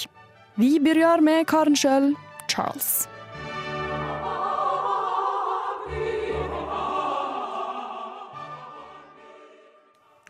Vi 0.57 0.79
begynner 0.81 1.21
med 1.21 1.47
karen 1.51 1.77
sjøl, 1.77 2.15
Charles. 2.49 3.07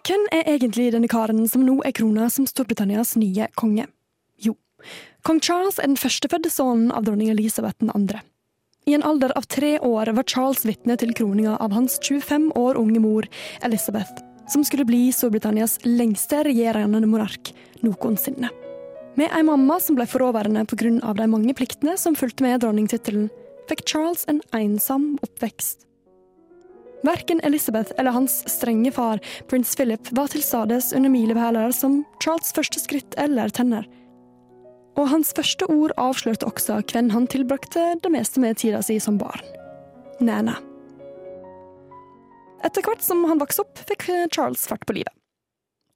Hvem 0.06 0.22
er 0.30 0.46
egentlig 0.46 0.92
denne 0.94 1.08
karen 1.10 1.48
som 1.50 1.64
nå 1.66 1.80
er 1.82 1.90
krona 1.96 2.28
som 2.30 2.44
Storbritannias 2.46 3.16
nye 3.18 3.48
konge? 3.58 3.88
Jo, 4.38 4.52
kong 5.26 5.40
Charles 5.42 5.80
er 5.80 5.88
den 5.88 5.98
førstefødte 5.98 6.52
sønnen 6.52 6.92
av 6.94 7.08
dronning 7.08 7.32
Elisabeth 7.32 7.82
2. 7.82 8.20
I 8.86 8.94
en 8.94 9.02
alder 9.02 9.32
av 9.34 9.48
tre 9.50 9.72
år 9.82 10.12
var 10.14 10.28
Charles 10.30 10.62
vitne 10.68 10.94
til 11.00 11.10
kroninga 11.10 11.56
av 11.58 11.74
hans 11.74 11.98
25 11.98 12.52
år 12.54 12.78
unge 12.78 13.02
mor, 13.02 13.26
Elizabeth, 13.66 14.22
som 14.46 14.62
skulle 14.62 14.86
bli 14.86 15.08
Storbritannias 15.10 15.80
lengste 15.82 16.44
regjerende 16.46 17.02
monark 17.02 17.50
noensinne. 17.82 18.52
Med 19.18 19.34
ei 19.34 19.42
mamma 19.48 19.80
som 19.82 19.98
ble 19.98 20.06
fraværende 20.06 20.62
pga. 20.70 21.14
de 21.18 21.26
mange 21.26 21.54
pliktene 21.54 21.98
som 21.98 22.14
fulgte 22.14 22.46
med 22.46 22.60
dronningtittelen, 22.62 23.26
fikk 23.66 23.82
Charles 23.90 24.22
en 24.28 24.40
ensom 24.54 25.16
oppvekst. 25.18 25.85
Verken 27.06 27.40
Elizabeth 27.46 27.94
eller 27.98 28.10
hans 28.16 28.40
strenge 28.50 28.90
far, 28.92 29.20
prins 29.50 29.76
Philip, 29.78 30.10
var 30.10 30.32
til 30.32 30.42
stades 30.42 30.92
under 30.96 31.12
milepæler 31.12 31.74
som 31.74 32.00
Charles' 32.24 32.54
første 32.56 32.82
skritt 32.82 33.14
eller 33.20 33.52
tenner. 33.54 33.86
Og 34.96 35.10
hans 35.12 35.32
første 35.36 35.68
ord 35.70 35.92
avslørte 36.00 36.48
også 36.48 36.80
hvem 36.90 37.12
han 37.12 37.28
tilbrakte 37.30 37.92
det 38.02 38.12
meste 38.12 38.40
med 38.42 38.58
tida 38.58 38.80
si 38.82 38.96
som 39.02 39.20
barn. 39.20 39.44
Nana. 40.20 40.56
Etter 42.64 42.82
hvert 42.82 43.04
som 43.04 43.22
han 43.28 43.38
vokste 43.38 43.62
opp, 43.62 43.78
fikk 43.86 44.08
Charles 44.34 44.64
fart 44.66 44.86
på 44.88 44.96
livet. 44.96 45.12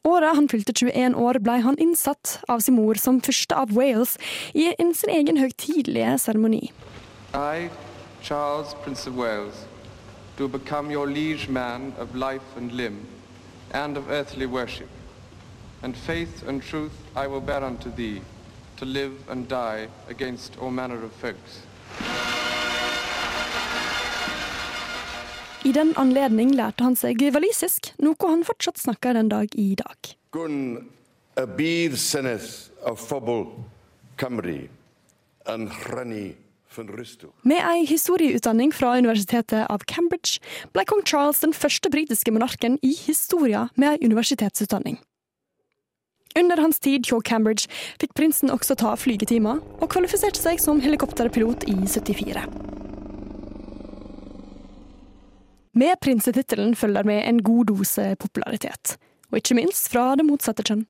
Året 0.09 0.37
han 0.37 0.47
fylte 0.49 0.73
21 0.73 1.17
år, 1.21 1.41
ble 1.45 1.59
han 1.61 1.77
innsatt 1.81 2.39
av 2.49 2.63
sin 2.65 2.79
mor 2.79 2.97
som 3.01 3.19
første 3.21 3.57
av 3.57 3.73
Wales 3.77 4.15
i 4.57 4.71
sin 4.97 5.13
egen 5.13 5.41
høytidelige 5.41 6.15
seremoni. 6.23 6.71
I, 7.37 7.69
Charles, 8.23 8.73
Prince 8.85 9.09
of 9.11 9.17
Wales, 9.17 9.67
do 10.41 10.49
become 10.49 10.91
your 10.91 11.07
liege 11.07 11.49
man 11.49 11.93
of 11.99 12.15
life 12.15 12.57
and 12.57 12.73
limb, 12.73 13.07
and 13.73 13.99
of 13.99 14.09
earthly 14.11 14.47
worship. 14.47 14.89
And 15.83 15.95
faith 15.95 16.49
and 16.49 16.63
truth 16.63 16.97
I 17.15 17.27
will 17.27 17.43
bear 17.43 17.63
unto 17.63 17.91
thee, 17.95 18.23
to 18.79 18.87
live 18.87 19.13
and 19.29 19.47
die 19.49 19.89
against 20.09 20.57
all 20.59 20.71
manner 20.71 21.05
of 21.05 21.13
folks. 21.13 21.61
I 25.63 25.73
den 25.73 25.93
anledning 25.97 26.55
lærte 26.57 26.89
han 26.89 26.97
seg 26.97 27.21
walisisk, 27.37 27.93
noe 28.01 28.17
han 28.25 28.47
fortsatt 28.49 28.81
snakker 28.81 29.13
den 29.21 29.29
dag 29.29 29.53
i 29.61 29.75
dag. 29.77 30.15
Gun 30.33 30.89
y 31.37 31.45
bydd 31.59 31.99
senes 32.01 32.71
a 32.81 32.97
phobl 32.97 33.45
Cymru 34.17 34.63
yn 35.53 35.69
rhannu 35.69 36.31
fy 36.33 36.33
nrystw. 36.33 36.50
Med 37.43 37.59
ei 37.67 37.85
historieutdanning 37.89 38.71
fra 38.71 38.93
Universitetet 38.99 39.67
av 39.67 39.83
Cambridge 39.91 40.39
ble 40.71 40.85
kong 40.87 41.03
Charles 41.03 41.43
den 41.43 41.55
første 41.57 41.91
britiske 41.91 42.31
monarken 42.31 42.79
i 42.87 42.93
historia 42.95 43.69
med 43.75 43.97
ei 43.97 44.07
universitetsutdanning. 44.07 45.01
Under 46.39 46.63
hans 46.63 46.79
tid 46.79 47.09
hjå 47.11 47.19
Cambridge 47.27 47.67
fikk 47.99 48.15
prinsen 48.15 48.53
også 48.55 48.77
ta 48.79 48.95
flygetimer, 48.95 49.59
og 49.83 49.91
kvalifiserte 49.91 50.39
seg 50.39 50.63
som 50.63 50.79
helikopterpilot 50.85 51.67
i 51.67 51.75
74. 51.91 52.45
Med 55.81 55.99
prinsetittelen 56.03 56.77
følger 56.79 57.07
med 57.07 57.25
en 57.27 57.43
god 57.43 57.73
dose 57.73 58.13
popularitet, 58.23 58.95
og 59.31 59.43
ikke 59.43 59.59
minst 59.59 59.91
fra 59.91 60.13
det 60.19 60.27
motsatte 60.27 60.67
kjønn. 60.67 60.87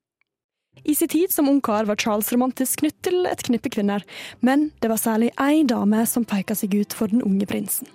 I 0.83 0.95
sin 0.95 1.07
tid 1.07 1.31
som 1.31 1.49
ungkar 1.49 1.85
var 1.85 1.95
Charles 1.95 2.31
romantisk 2.33 2.79
knytt 2.79 2.97
til 3.05 3.25
et 3.29 3.43
knippe 3.45 3.69
kvinner, 3.69 4.03
men 4.39 4.69
det 4.81 4.89
var 4.89 4.99
særlig 5.01 5.29
én 5.37 5.67
dame 5.69 6.05
som 6.09 6.25
peka 6.25 6.55
seg 6.57 6.73
ut 6.75 6.95
for 6.95 7.11
den 7.11 7.21
unge 7.23 7.45
prinsen. 7.45 7.87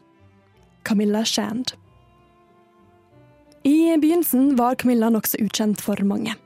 Camilla 0.86 1.24
Shand. 1.24 1.74
I 3.66 3.96
begynnelsen 3.98 4.54
var 4.56 4.78
Camilla 4.78 5.10
nokså 5.10 5.40
ukjent 5.42 5.82
for 5.82 5.98
mange. 6.06 6.36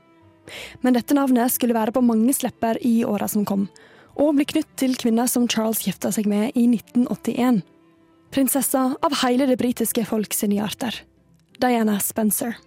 Men 0.81 0.97
dette 0.97 1.13
navnet 1.13 1.53
skulle 1.53 1.77
være 1.77 1.93
på 1.93 2.01
manges 2.01 2.41
lepper 2.43 2.79
i 2.81 3.03
åra 3.05 3.27
som 3.29 3.45
kom, 3.45 3.67
og 4.17 4.33
bli 4.39 4.47
knytt 4.49 4.71
til 4.81 4.97
kvinner 4.97 5.29
som 5.29 5.45
Charles 5.47 5.83
gifta 5.85 6.09
seg 6.11 6.25
med 6.27 6.57
i 6.57 6.65
1981. 6.65 7.61
Prinsessa 8.33 8.87
av 9.03 9.15
hele 9.21 9.45
det 9.45 9.59
britiske 9.61 10.07
folk 10.09 10.33
sine 10.33 10.57
hjerter. 10.57 11.03
Diana 11.61 11.99
Spencer. 12.01 12.57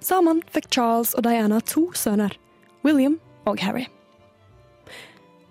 Sammen 0.00 0.40
fikk 0.48 0.70
Charles 0.72 1.12
og 1.14 1.26
Diana 1.26 1.60
to 1.60 1.90
sønner, 1.92 2.32
William 2.84 3.18
og 3.44 3.60
Harry. 3.60 3.86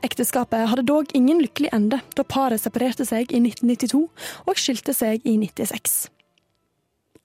Ekteskapet 0.02 0.70
hadde 0.72 0.88
dog 0.88 1.12
ingen 1.14 1.42
lykkelig 1.44 1.70
ende 1.76 2.00
da 2.16 2.24
paret 2.24 2.62
separerte 2.64 3.06
seg 3.06 3.34
i 3.36 3.42
1992 3.44 4.06
og 4.48 4.62
skilte 4.62 4.96
seg 4.96 5.26
i 5.28 5.36
96. 5.38 6.08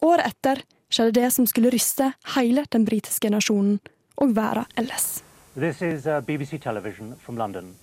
Året 0.04 0.26
etter 0.26 0.64
skjedde 0.92 1.14
det 1.20 1.30
som 1.32 1.46
skulle 1.48 1.70
ryste 1.72 2.10
hele 2.34 2.66
den 2.74 2.84
britiske 2.84 3.30
nasjonen 3.30 3.78
og 4.20 4.34
verden 4.36 4.66
ellers. 4.76 5.22
This 5.56 5.80
is 5.82 6.06
uh, 6.06 6.20
BBC 6.20 6.60
Television 6.60 7.14
from 7.16 7.38
London. 7.38 7.76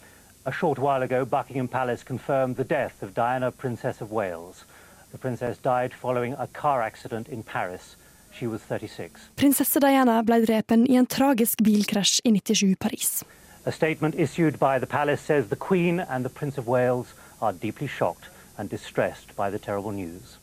A 0.45 0.51
short 0.51 0.77
while 0.77 1.03
ago, 1.03 1.25
Buckingham 1.25 1.67
Palace 1.67 2.03
confirmed 2.03 2.57
the 2.57 2.63
death 2.63 3.01
of 3.01 3.13
Diana, 3.13 3.51
Princess 3.51 4.01
of 4.01 4.11
Wales. 4.11 4.65
The 5.11 5.17
princess 5.17 5.57
died 5.57 5.93
following 5.93 6.33
a 6.33 6.47
car 6.47 6.81
accident 6.81 7.29
in 7.29 7.43
Paris. 7.43 7.95
She 8.31 8.47
was 8.47 8.61
36. 8.61 9.31
Prinsesse 9.35 9.79
Diana 9.79 10.21
ble 10.23 10.41
drepen 10.45 10.85
i 10.89 10.95
en 10.95 11.05
tragisk 11.05 11.61
bilkrasj 11.61 12.21
i 12.23 12.31
97 12.31 12.75
Paris. 12.79 13.23
A 13.65 13.71
statement 13.71 14.15
issued 14.15 14.57
by 14.59 14.79
the 14.79 14.87
palace 14.87 15.21
says 15.21 15.49
the 15.49 15.55
Queen 15.55 15.99
and 15.99 16.25
the 16.25 16.33
Prince 16.33 16.57
of 16.57 16.67
Wales 16.67 17.13
are 17.41 17.53
deeply 17.53 17.87
shocked 17.87 18.29
and 18.57 18.69
distressed 18.69 19.35
by 19.35 19.51
the 19.51 19.59
terrible 19.59 19.91
news. 19.91 20.37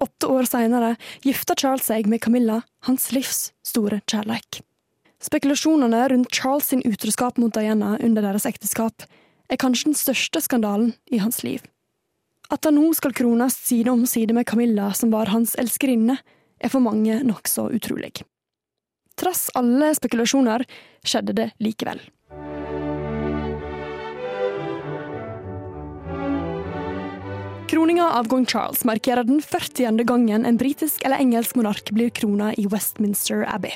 Åtte 0.00 0.26
år 0.26 0.44
senere 0.44 0.96
gifta 1.22 1.54
Charles 1.54 1.86
seg 1.86 2.08
med 2.10 2.20
Camilla, 2.20 2.62
hans 2.82 3.12
livs 3.12 3.52
store 3.62 4.00
kjærleik. 4.10 4.62
Spekulasjonene 5.22 6.02
rundt 6.10 6.34
Charles 6.34 6.66
sin 6.68 6.82
utroskap 6.84 7.38
mot 7.38 7.54
Diana 7.54 7.94
under 8.02 8.24
deres 8.26 8.46
ekteskap 8.50 9.06
er 9.48 9.60
kanskje 9.60 9.92
den 9.92 9.98
største 9.98 10.42
skandalen 10.42 10.92
i 11.14 11.20
hans 11.22 11.42
liv. 11.46 11.62
At 12.52 12.66
han 12.66 12.76
nå 12.76 12.90
skal 12.96 13.14
krones 13.16 13.56
side 13.56 13.90
om 13.92 14.04
side 14.06 14.34
med 14.36 14.46
Camilla, 14.50 14.90
som 14.92 15.14
var 15.14 15.32
hans 15.32 15.54
elskerinne, 15.60 16.18
er 16.64 16.72
for 16.72 16.84
mange 16.84 17.20
nokså 17.26 17.68
utrolig. 17.76 18.24
Trass 19.20 19.46
alle 19.54 19.92
spekulasjoner 19.94 20.64
skjedde 21.06 21.36
det 21.36 21.50
likevel. 21.62 22.00
Kroninga 27.70 28.10
av 28.18 28.28
kong 28.30 28.44
Charles 28.46 28.84
markerer 28.84 29.24
den 29.24 29.40
40. 29.42 30.04
gangen 30.04 30.44
en 30.46 30.56
britisk 30.56 31.02
eller 31.04 31.18
engelsk 31.18 31.56
monark 31.56 31.90
blir 31.90 32.10
krona 32.10 32.52
i 32.54 32.66
Westminster 32.70 33.46
Abbey. 33.48 33.74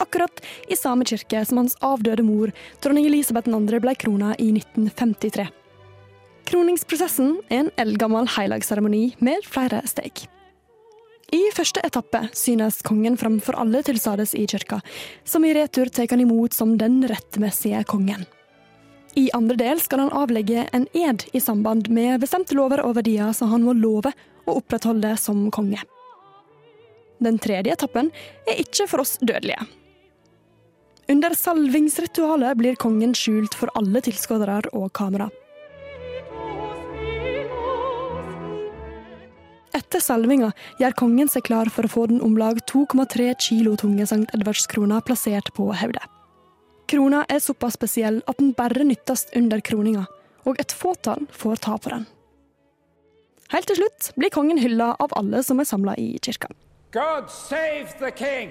Akkurat 0.00 0.42
i 0.68 0.76
samme 0.76 1.04
kirke 1.04 1.44
som 1.44 1.60
hans 1.60 1.76
avdøde 1.84 2.24
mor, 2.24 2.52
dronning 2.80 3.08
Elisabeth 3.08 3.50
2., 3.50 3.80
ble 3.82 3.94
krona 3.98 4.34
i 4.38 4.50
1953. 4.54 5.48
Kroningsprosessen 6.50 7.36
er 7.48 7.64
en 7.64 7.72
eldgammel 7.78 8.30
helligseremoni 8.36 9.04
med 9.20 9.44
flere 9.46 9.82
steg. 9.90 10.24
I 11.30 11.40
første 11.54 11.82
etappe 11.86 12.24
synes 12.34 12.80
kongen 12.82 13.16
framfor 13.18 13.54
alle 13.62 13.84
til 13.86 14.00
stades 14.02 14.34
i 14.34 14.46
kirka, 14.50 14.80
som 15.24 15.44
i 15.46 15.54
retur 15.54 15.86
tar 15.86 16.10
han 16.10 16.24
imot 16.24 16.56
som 16.56 16.74
den 16.78 17.04
rettmessige 17.06 17.84
kongen. 17.86 18.26
I 19.14 19.30
andre 19.34 19.56
del 19.58 19.80
skal 19.82 20.04
han 20.04 20.14
avlegge 20.14 20.66
en 20.74 20.86
ed 20.94 21.24
i 21.32 21.40
samband 21.42 21.88
med 21.90 22.20
bestemte 22.22 22.54
lover 22.54 22.82
og 22.82 22.96
verdier 22.98 23.32
som 23.34 23.50
han 23.50 23.62
må 23.66 23.74
love 23.78 24.12
å 24.46 24.56
opprettholde 24.58 25.16
som 25.18 25.48
konge. 25.54 25.82
Den 27.20 27.38
tredje 27.38 27.74
etappen 27.74 28.10
er 28.48 28.62
ikke 28.62 28.88
for 28.90 29.04
oss 29.04 29.18
dødelige. 29.20 29.66
Under 31.10 31.34
salvingsritualet 31.34 32.58
blir 32.58 32.78
kongen 32.78 33.14
skjult 33.18 33.54
for 33.58 33.70
alle 33.78 34.02
tilskuere 34.02 34.62
og 34.72 34.92
kamera. 34.94 35.26
Etter 39.76 40.02
salvinga 40.02 40.50
gjør 40.80 40.96
kongen 40.98 41.28
seg 41.30 41.44
klar 41.46 41.68
for 41.70 41.86
å 41.86 41.90
få 41.92 42.06
den 42.10 42.22
om 42.26 42.34
lag 42.38 42.58
2,3 42.70 43.28
kilo 43.38 43.76
tunge 43.78 44.02
St. 44.02 44.26
Edvardskrona 44.34 44.98
plassert 45.06 45.52
på 45.54 45.68
hodet. 45.70 46.02
Krona 46.90 47.22
er 47.30 47.38
såpass 47.38 47.76
spesiell 47.78 48.18
at 48.26 48.40
den 48.40 48.50
bare 48.58 48.82
nyttes 48.82 49.28
under 49.38 49.62
kroninga, 49.62 50.08
og 50.42 50.58
et 50.58 50.74
fåtall 50.74 51.28
får 51.30 51.62
ta 51.66 51.76
på 51.78 51.92
den. 51.94 52.08
Helt 53.54 53.70
til 53.70 53.78
slutt 53.78 54.10
blir 54.18 54.34
kongen 54.34 54.58
hylla 54.58 54.92
av 55.02 55.14
alle 55.18 55.44
som 55.46 55.62
er 55.62 55.70
samla 55.70 55.94
i 55.98 56.12
kirka. 56.22 56.50
God 56.90 57.30
save 57.30 57.94
the 58.02 58.10
king! 58.10 58.50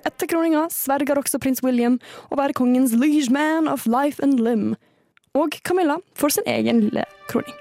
Etter 0.00 0.28
kroninga 0.32 0.66
sverger 0.72 1.20
også 1.20 1.38
prins 1.42 1.60
William 1.64 1.98
å 2.32 2.38
være 2.40 2.56
kongens 2.56 2.94
liege 2.96 3.28
man 3.32 3.68
of 3.68 3.84
life 3.84 4.20
and 4.24 4.40
limb, 4.40 4.78
og 5.38 5.56
Camilla 5.62 5.98
får 6.18 6.36
sin 6.36 6.48
egen 6.50 6.80
lille 6.86 7.04
kroning. 7.30 7.56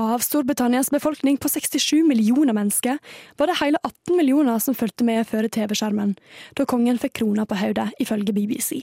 Av 0.00 0.22
Storbritannias 0.24 0.90
befolkning 0.90 1.36
på 1.36 1.48
67 1.48 2.02
millioner 2.08 2.54
mennesker 2.56 2.98
var 3.38 3.50
det 3.50 3.58
hele 3.60 3.78
18 3.84 4.16
millioner 4.16 4.58
som 4.58 4.74
fulgte 4.74 5.04
med 5.04 5.26
før 5.28 5.48
TV-skjermen, 5.52 6.14
da 6.56 6.66
kongen 6.66 6.98
fikk 6.98 7.18
krona 7.20 7.44
på 7.46 7.58
hodet, 7.60 7.90
ifølge 8.00 8.34
BBC. 8.34 8.80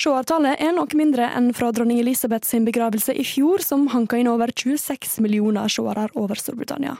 Seertallet 0.00 0.60
er 0.62 0.74
noe 0.76 0.96
mindre 0.96 1.26
enn 1.36 1.50
fra 1.56 1.72
dronning 1.74 1.98
Elisabeth 2.00 2.46
sin 2.46 2.68
begravelse 2.68 3.16
i 3.16 3.24
fjor, 3.26 3.64
som 3.64 3.88
hanka 3.92 4.20
inn 4.20 4.30
over 4.30 4.52
26 4.52 5.18
millioner 5.24 5.72
seere 5.72 6.08
over 6.14 6.38
Storbritannia. 6.38 6.98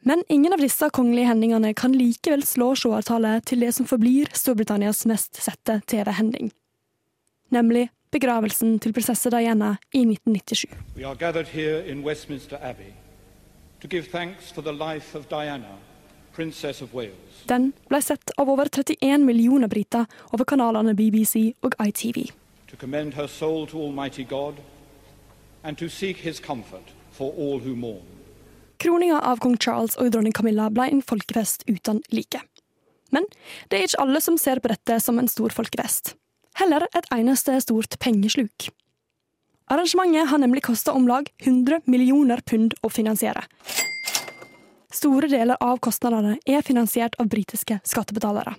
Men 0.00 0.22
ingen 0.28 0.52
av 0.52 0.58
disse 0.62 0.88
kongelige 0.94 1.26
hendingene 1.26 1.74
kan 1.74 1.92
likevel 1.92 2.44
slå 2.46 2.72
seertallet 2.78 3.44
til 3.50 3.60
det 3.64 3.72
som 3.76 3.86
forblir 3.86 4.30
Storbritannias 4.36 5.04
mest 5.10 5.40
sette 5.42 5.80
TV-hending, 5.90 6.52
nemlig 7.50 7.88
begravelsen 8.14 8.78
til 8.80 8.94
prinsesse 8.96 9.30
Diana 9.30 9.74
i 9.92 10.04
1997. 10.06 10.70
We 10.96 11.04
are 11.04 11.16
gathered 11.18 11.48
here 11.52 11.82
in 11.82 12.04
Westminster 12.06 12.56
Abbey 12.62 12.94
to 13.80 13.88
give 13.88 14.08
thanks 14.10 14.50
for 14.52 14.62
the 14.62 14.72
life 14.72 15.18
of 15.18 15.28
Diana, 15.28 15.76
Princess 16.32 16.82
of 16.82 16.94
Wales. 16.94 17.44
Den 17.48 17.72
ble 17.90 18.00
sett 18.02 18.30
av 18.38 18.48
over 18.48 18.68
31 18.70 19.26
millioner 19.26 19.68
briter 19.68 20.06
over 20.32 20.44
kanalene 20.44 20.94
BBC 20.94 21.54
og 21.62 21.74
ITV. 21.86 22.30
to 22.68 22.76
commend 22.76 23.14
her 23.14 23.26
soul 23.26 23.66
to 23.66 23.78
Almighty 23.80 24.24
God, 24.24 24.54
and 25.64 25.78
to 25.78 25.88
seek 25.88 26.16
his 26.18 26.38
comfort 26.38 26.92
for 27.10 27.32
all 27.32 27.58
who 27.58 27.74
mourn. 27.74 28.04
Kroninga 28.78 29.20
av 29.20 29.40
kong 29.42 29.56
Charles 29.58 29.96
og 29.98 30.12
dronning 30.14 30.34
Camilla 30.36 30.68
ble 30.70 30.86
en 30.92 31.02
folkefest 31.02 31.64
uten 31.66 31.98
like. 32.14 32.40
Men 33.10 33.24
det 33.68 33.78
er 33.78 33.88
ikke 33.88 34.02
alle 34.04 34.20
som 34.22 34.36
ser 34.38 34.60
på 34.62 34.70
dette 34.70 35.00
som 35.02 35.18
en 35.18 35.30
stor 35.30 35.54
folkefest. 35.54 36.14
Heller 36.60 36.86
et 36.94 37.08
eneste 37.14 37.56
stort 37.64 37.98
pengesluk. 38.02 38.68
Arrangementet 39.68 40.30
har 40.30 40.40
nemlig 40.40 40.62
kosta 40.68 40.94
om 40.96 41.08
lag 41.08 41.26
100 41.42 41.82
millioner 41.90 42.40
pund 42.46 42.76
å 42.82 42.90
finansiere. 42.92 43.42
Store 44.94 45.28
deler 45.28 45.58
av 45.60 45.82
kostnadene 45.84 46.38
er 46.46 46.64
finansiert 46.64 47.18
av 47.20 47.28
britiske 47.28 47.80
skattebetalere. 47.84 48.54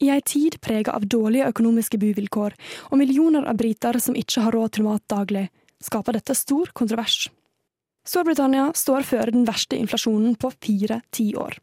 I 0.00 0.08
ei 0.10 0.22
tid 0.24 0.56
prega 0.62 0.94
av 0.96 1.04
dårlige 1.06 1.50
økonomiske 1.52 1.98
buvilkår 2.00 2.56
og 2.88 2.98
millioner 2.98 3.44
av 3.50 3.58
briter 3.60 3.98
som 4.00 4.16
ikke 4.18 4.46
har 4.46 4.56
råd 4.56 4.78
til 4.78 4.86
mat 4.86 5.04
daglig, 5.10 5.48
skaper 5.82 6.16
dette 6.16 6.34
stor 6.38 6.72
kontrovers. 6.72 7.28
Storbritannia 8.02 8.72
står 8.74 9.04
før 9.06 9.30
den 9.30 9.44
verste 9.46 9.78
inflasjonen 9.78 10.34
på 10.40 10.50
fire 10.62 11.00
tiår. 11.14 11.58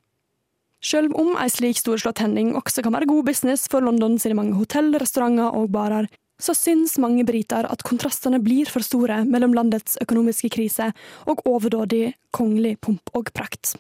Selv 0.80 1.12
om 1.20 1.34
ei 1.36 1.50
slik 1.52 1.82
storslått 1.82 2.22
hending 2.24 2.54
også 2.56 2.86
kan 2.86 2.96
være 2.96 3.10
god 3.10 3.26
business 3.28 3.68
for 3.72 3.84
London 3.84 4.16
sine 4.22 4.38
mange 4.40 4.56
hotell, 4.56 4.94
restauranter 4.96 5.52
og 5.52 5.74
barer, 5.76 6.08
så 6.40 6.56
syns 6.56 6.96
mange 7.04 7.26
briter 7.28 7.68
at 7.68 7.84
kontrastene 7.84 8.40
blir 8.40 8.70
for 8.72 8.86
store 8.86 9.26
mellom 9.28 9.52
landets 9.58 10.00
økonomiske 10.00 10.54
krise 10.56 10.94
og 11.28 11.44
overdådig 11.44 12.14
kongelig 12.32 12.78
pomp 12.80 13.12
og 13.12 13.34
prakt. 13.36 13.76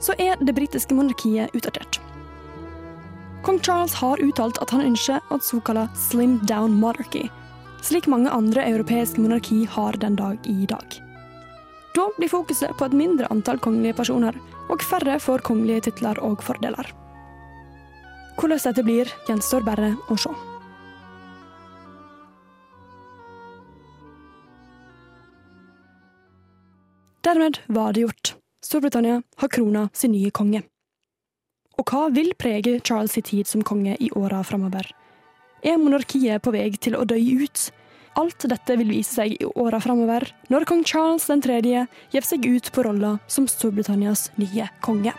Så 0.00 0.16
er 0.20 0.40
det 0.40 0.56
britiske 0.56 0.96
monarkiet 0.96 1.52
utdatert. 1.56 2.00
Kong 3.44 3.60
Charles 3.60 3.92
har 4.00 4.20
uttalt 4.24 4.56
at 4.64 4.72
han 4.72 4.84
ønsker 4.88 5.20
et 5.32 5.44
såkalt 5.44 5.92
slim 6.00 6.38
down 6.48 6.72
monarchy, 6.80 7.28
slik 7.84 8.06
mange 8.08 8.32
andre 8.32 8.64
europeiske 8.64 9.20
monarki 9.20 9.64
har 9.68 9.96
den 10.00 10.16
dag 10.16 10.38
i 10.48 10.64
dag. 10.66 11.00
Da 11.94 12.08
blir 12.16 12.28
fokuset 12.32 12.72
på 12.78 12.88
et 12.88 12.96
mindre 12.96 13.28
antall 13.30 13.60
kongelige 13.62 13.98
personer, 14.00 14.34
og 14.72 14.82
færre 14.82 15.18
får 15.20 15.44
kongelige 15.44 15.90
titler 15.90 16.18
og 16.24 16.42
fordeler. 16.42 16.88
Hvordan 18.34 18.58
dette 18.64 18.82
blir, 18.82 19.12
gjenstår 19.28 19.62
bare 19.66 19.92
å 20.10 20.16
se. 20.18 20.32
Dermed 27.24 27.60
var 27.68 27.92
det 27.92 28.04
gjort. 28.04 28.34
Storbritannia 28.64 29.22
har 29.36 29.48
krona 29.48 29.88
sin 29.92 30.12
nye 30.12 30.32
konge. 30.34 30.64
Og 31.78 31.90
hva 31.90 32.08
vil 32.14 32.34
prege 32.38 32.80
Charles' 32.80 33.22
tid 33.22 33.48
som 33.48 33.62
konge 33.62 33.96
i 34.00 34.10
åra 34.16 34.42
framover? 34.44 34.90
Er 35.64 35.78
monarkiet 35.80 36.42
på 36.44 36.52
vei 36.52 36.66
til 36.76 36.92
å 36.98 37.06
dø 37.08 37.16
ut? 37.16 37.70
Alt 38.20 38.44
dette 38.50 38.76
vil 38.76 38.90
vise 38.92 39.16
seg 39.16 39.32
i 39.32 39.46
åra 39.58 39.80
framover, 39.80 40.28
når 40.52 40.66
kong 40.68 40.82
Charles 40.84 41.24
3. 41.24 41.86
gir 42.12 42.26
seg 42.28 42.44
ut 42.44 42.68
på 42.68 42.84
rolla 42.84 43.16
som 43.26 43.48
Storbritannias 43.48 44.28
nye 44.36 44.68
konge. 44.84 45.14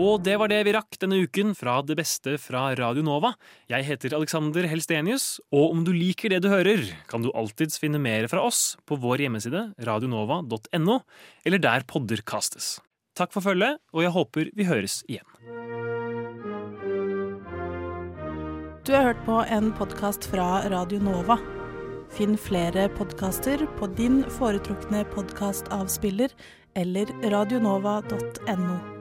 Og 0.00 0.22
det 0.24 0.38
var 0.40 0.48
det 0.48 0.62
vi 0.64 0.72
rakk 0.72 0.96
denne 1.02 1.18
uken 1.20 1.52
fra 1.56 1.74
det 1.84 1.98
beste 1.98 2.38
fra 2.40 2.70
Radio 2.78 3.02
Nova. 3.04 3.34
Jeg 3.68 3.84
heter 3.84 4.14
Alexander 4.16 4.64
Helstenius, 4.70 5.42
og 5.52 5.74
om 5.74 5.82
du 5.84 5.90
liker 5.92 6.32
det 6.32 6.38
du 6.40 6.48
hører, 6.48 6.86
kan 7.10 7.20
du 7.20 7.28
alltids 7.36 7.76
finne 7.82 8.00
mer 8.00 8.24
fra 8.32 8.40
oss 8.46 8.78
på 8.88 8.96
vår 9.02 9.26
hjemmeside 9.26 9.66
radionova.no, 9.84 10.94
eller 11.44 11.60
der 11.60 11.84
podder 11.90 12.22
kastes. 12.24 12.78
Takk 13.18 13.34
for 13.34 13.44
følget, 13.44 13.76
og 13.92 14.06
jeg 14.06 14.14
håper 14.14 14.52
vi 14.56 14.68
høres 14.70 15.02
igjen. 15.04 15.26
Du 18.88 18.94
har 18.96 19.10
hørt 19.10 19.20
på 19.26 19.42
en 19.52 19.68
podkast 19.76 20.24
fra 20.30 20.62
Radio 20.72 21.02
Nova. 21.04 21.36
Finn 22.16 22.38
flere 22.40 22.88
podkaster 22.96 23.66
på 23.76 23.90
din 24.00 24.22
foretrukne 24.38 25.04
podkastavspiller 25.12 26.32
eller 26.80 27.12
radionova.no. 27.36 28.99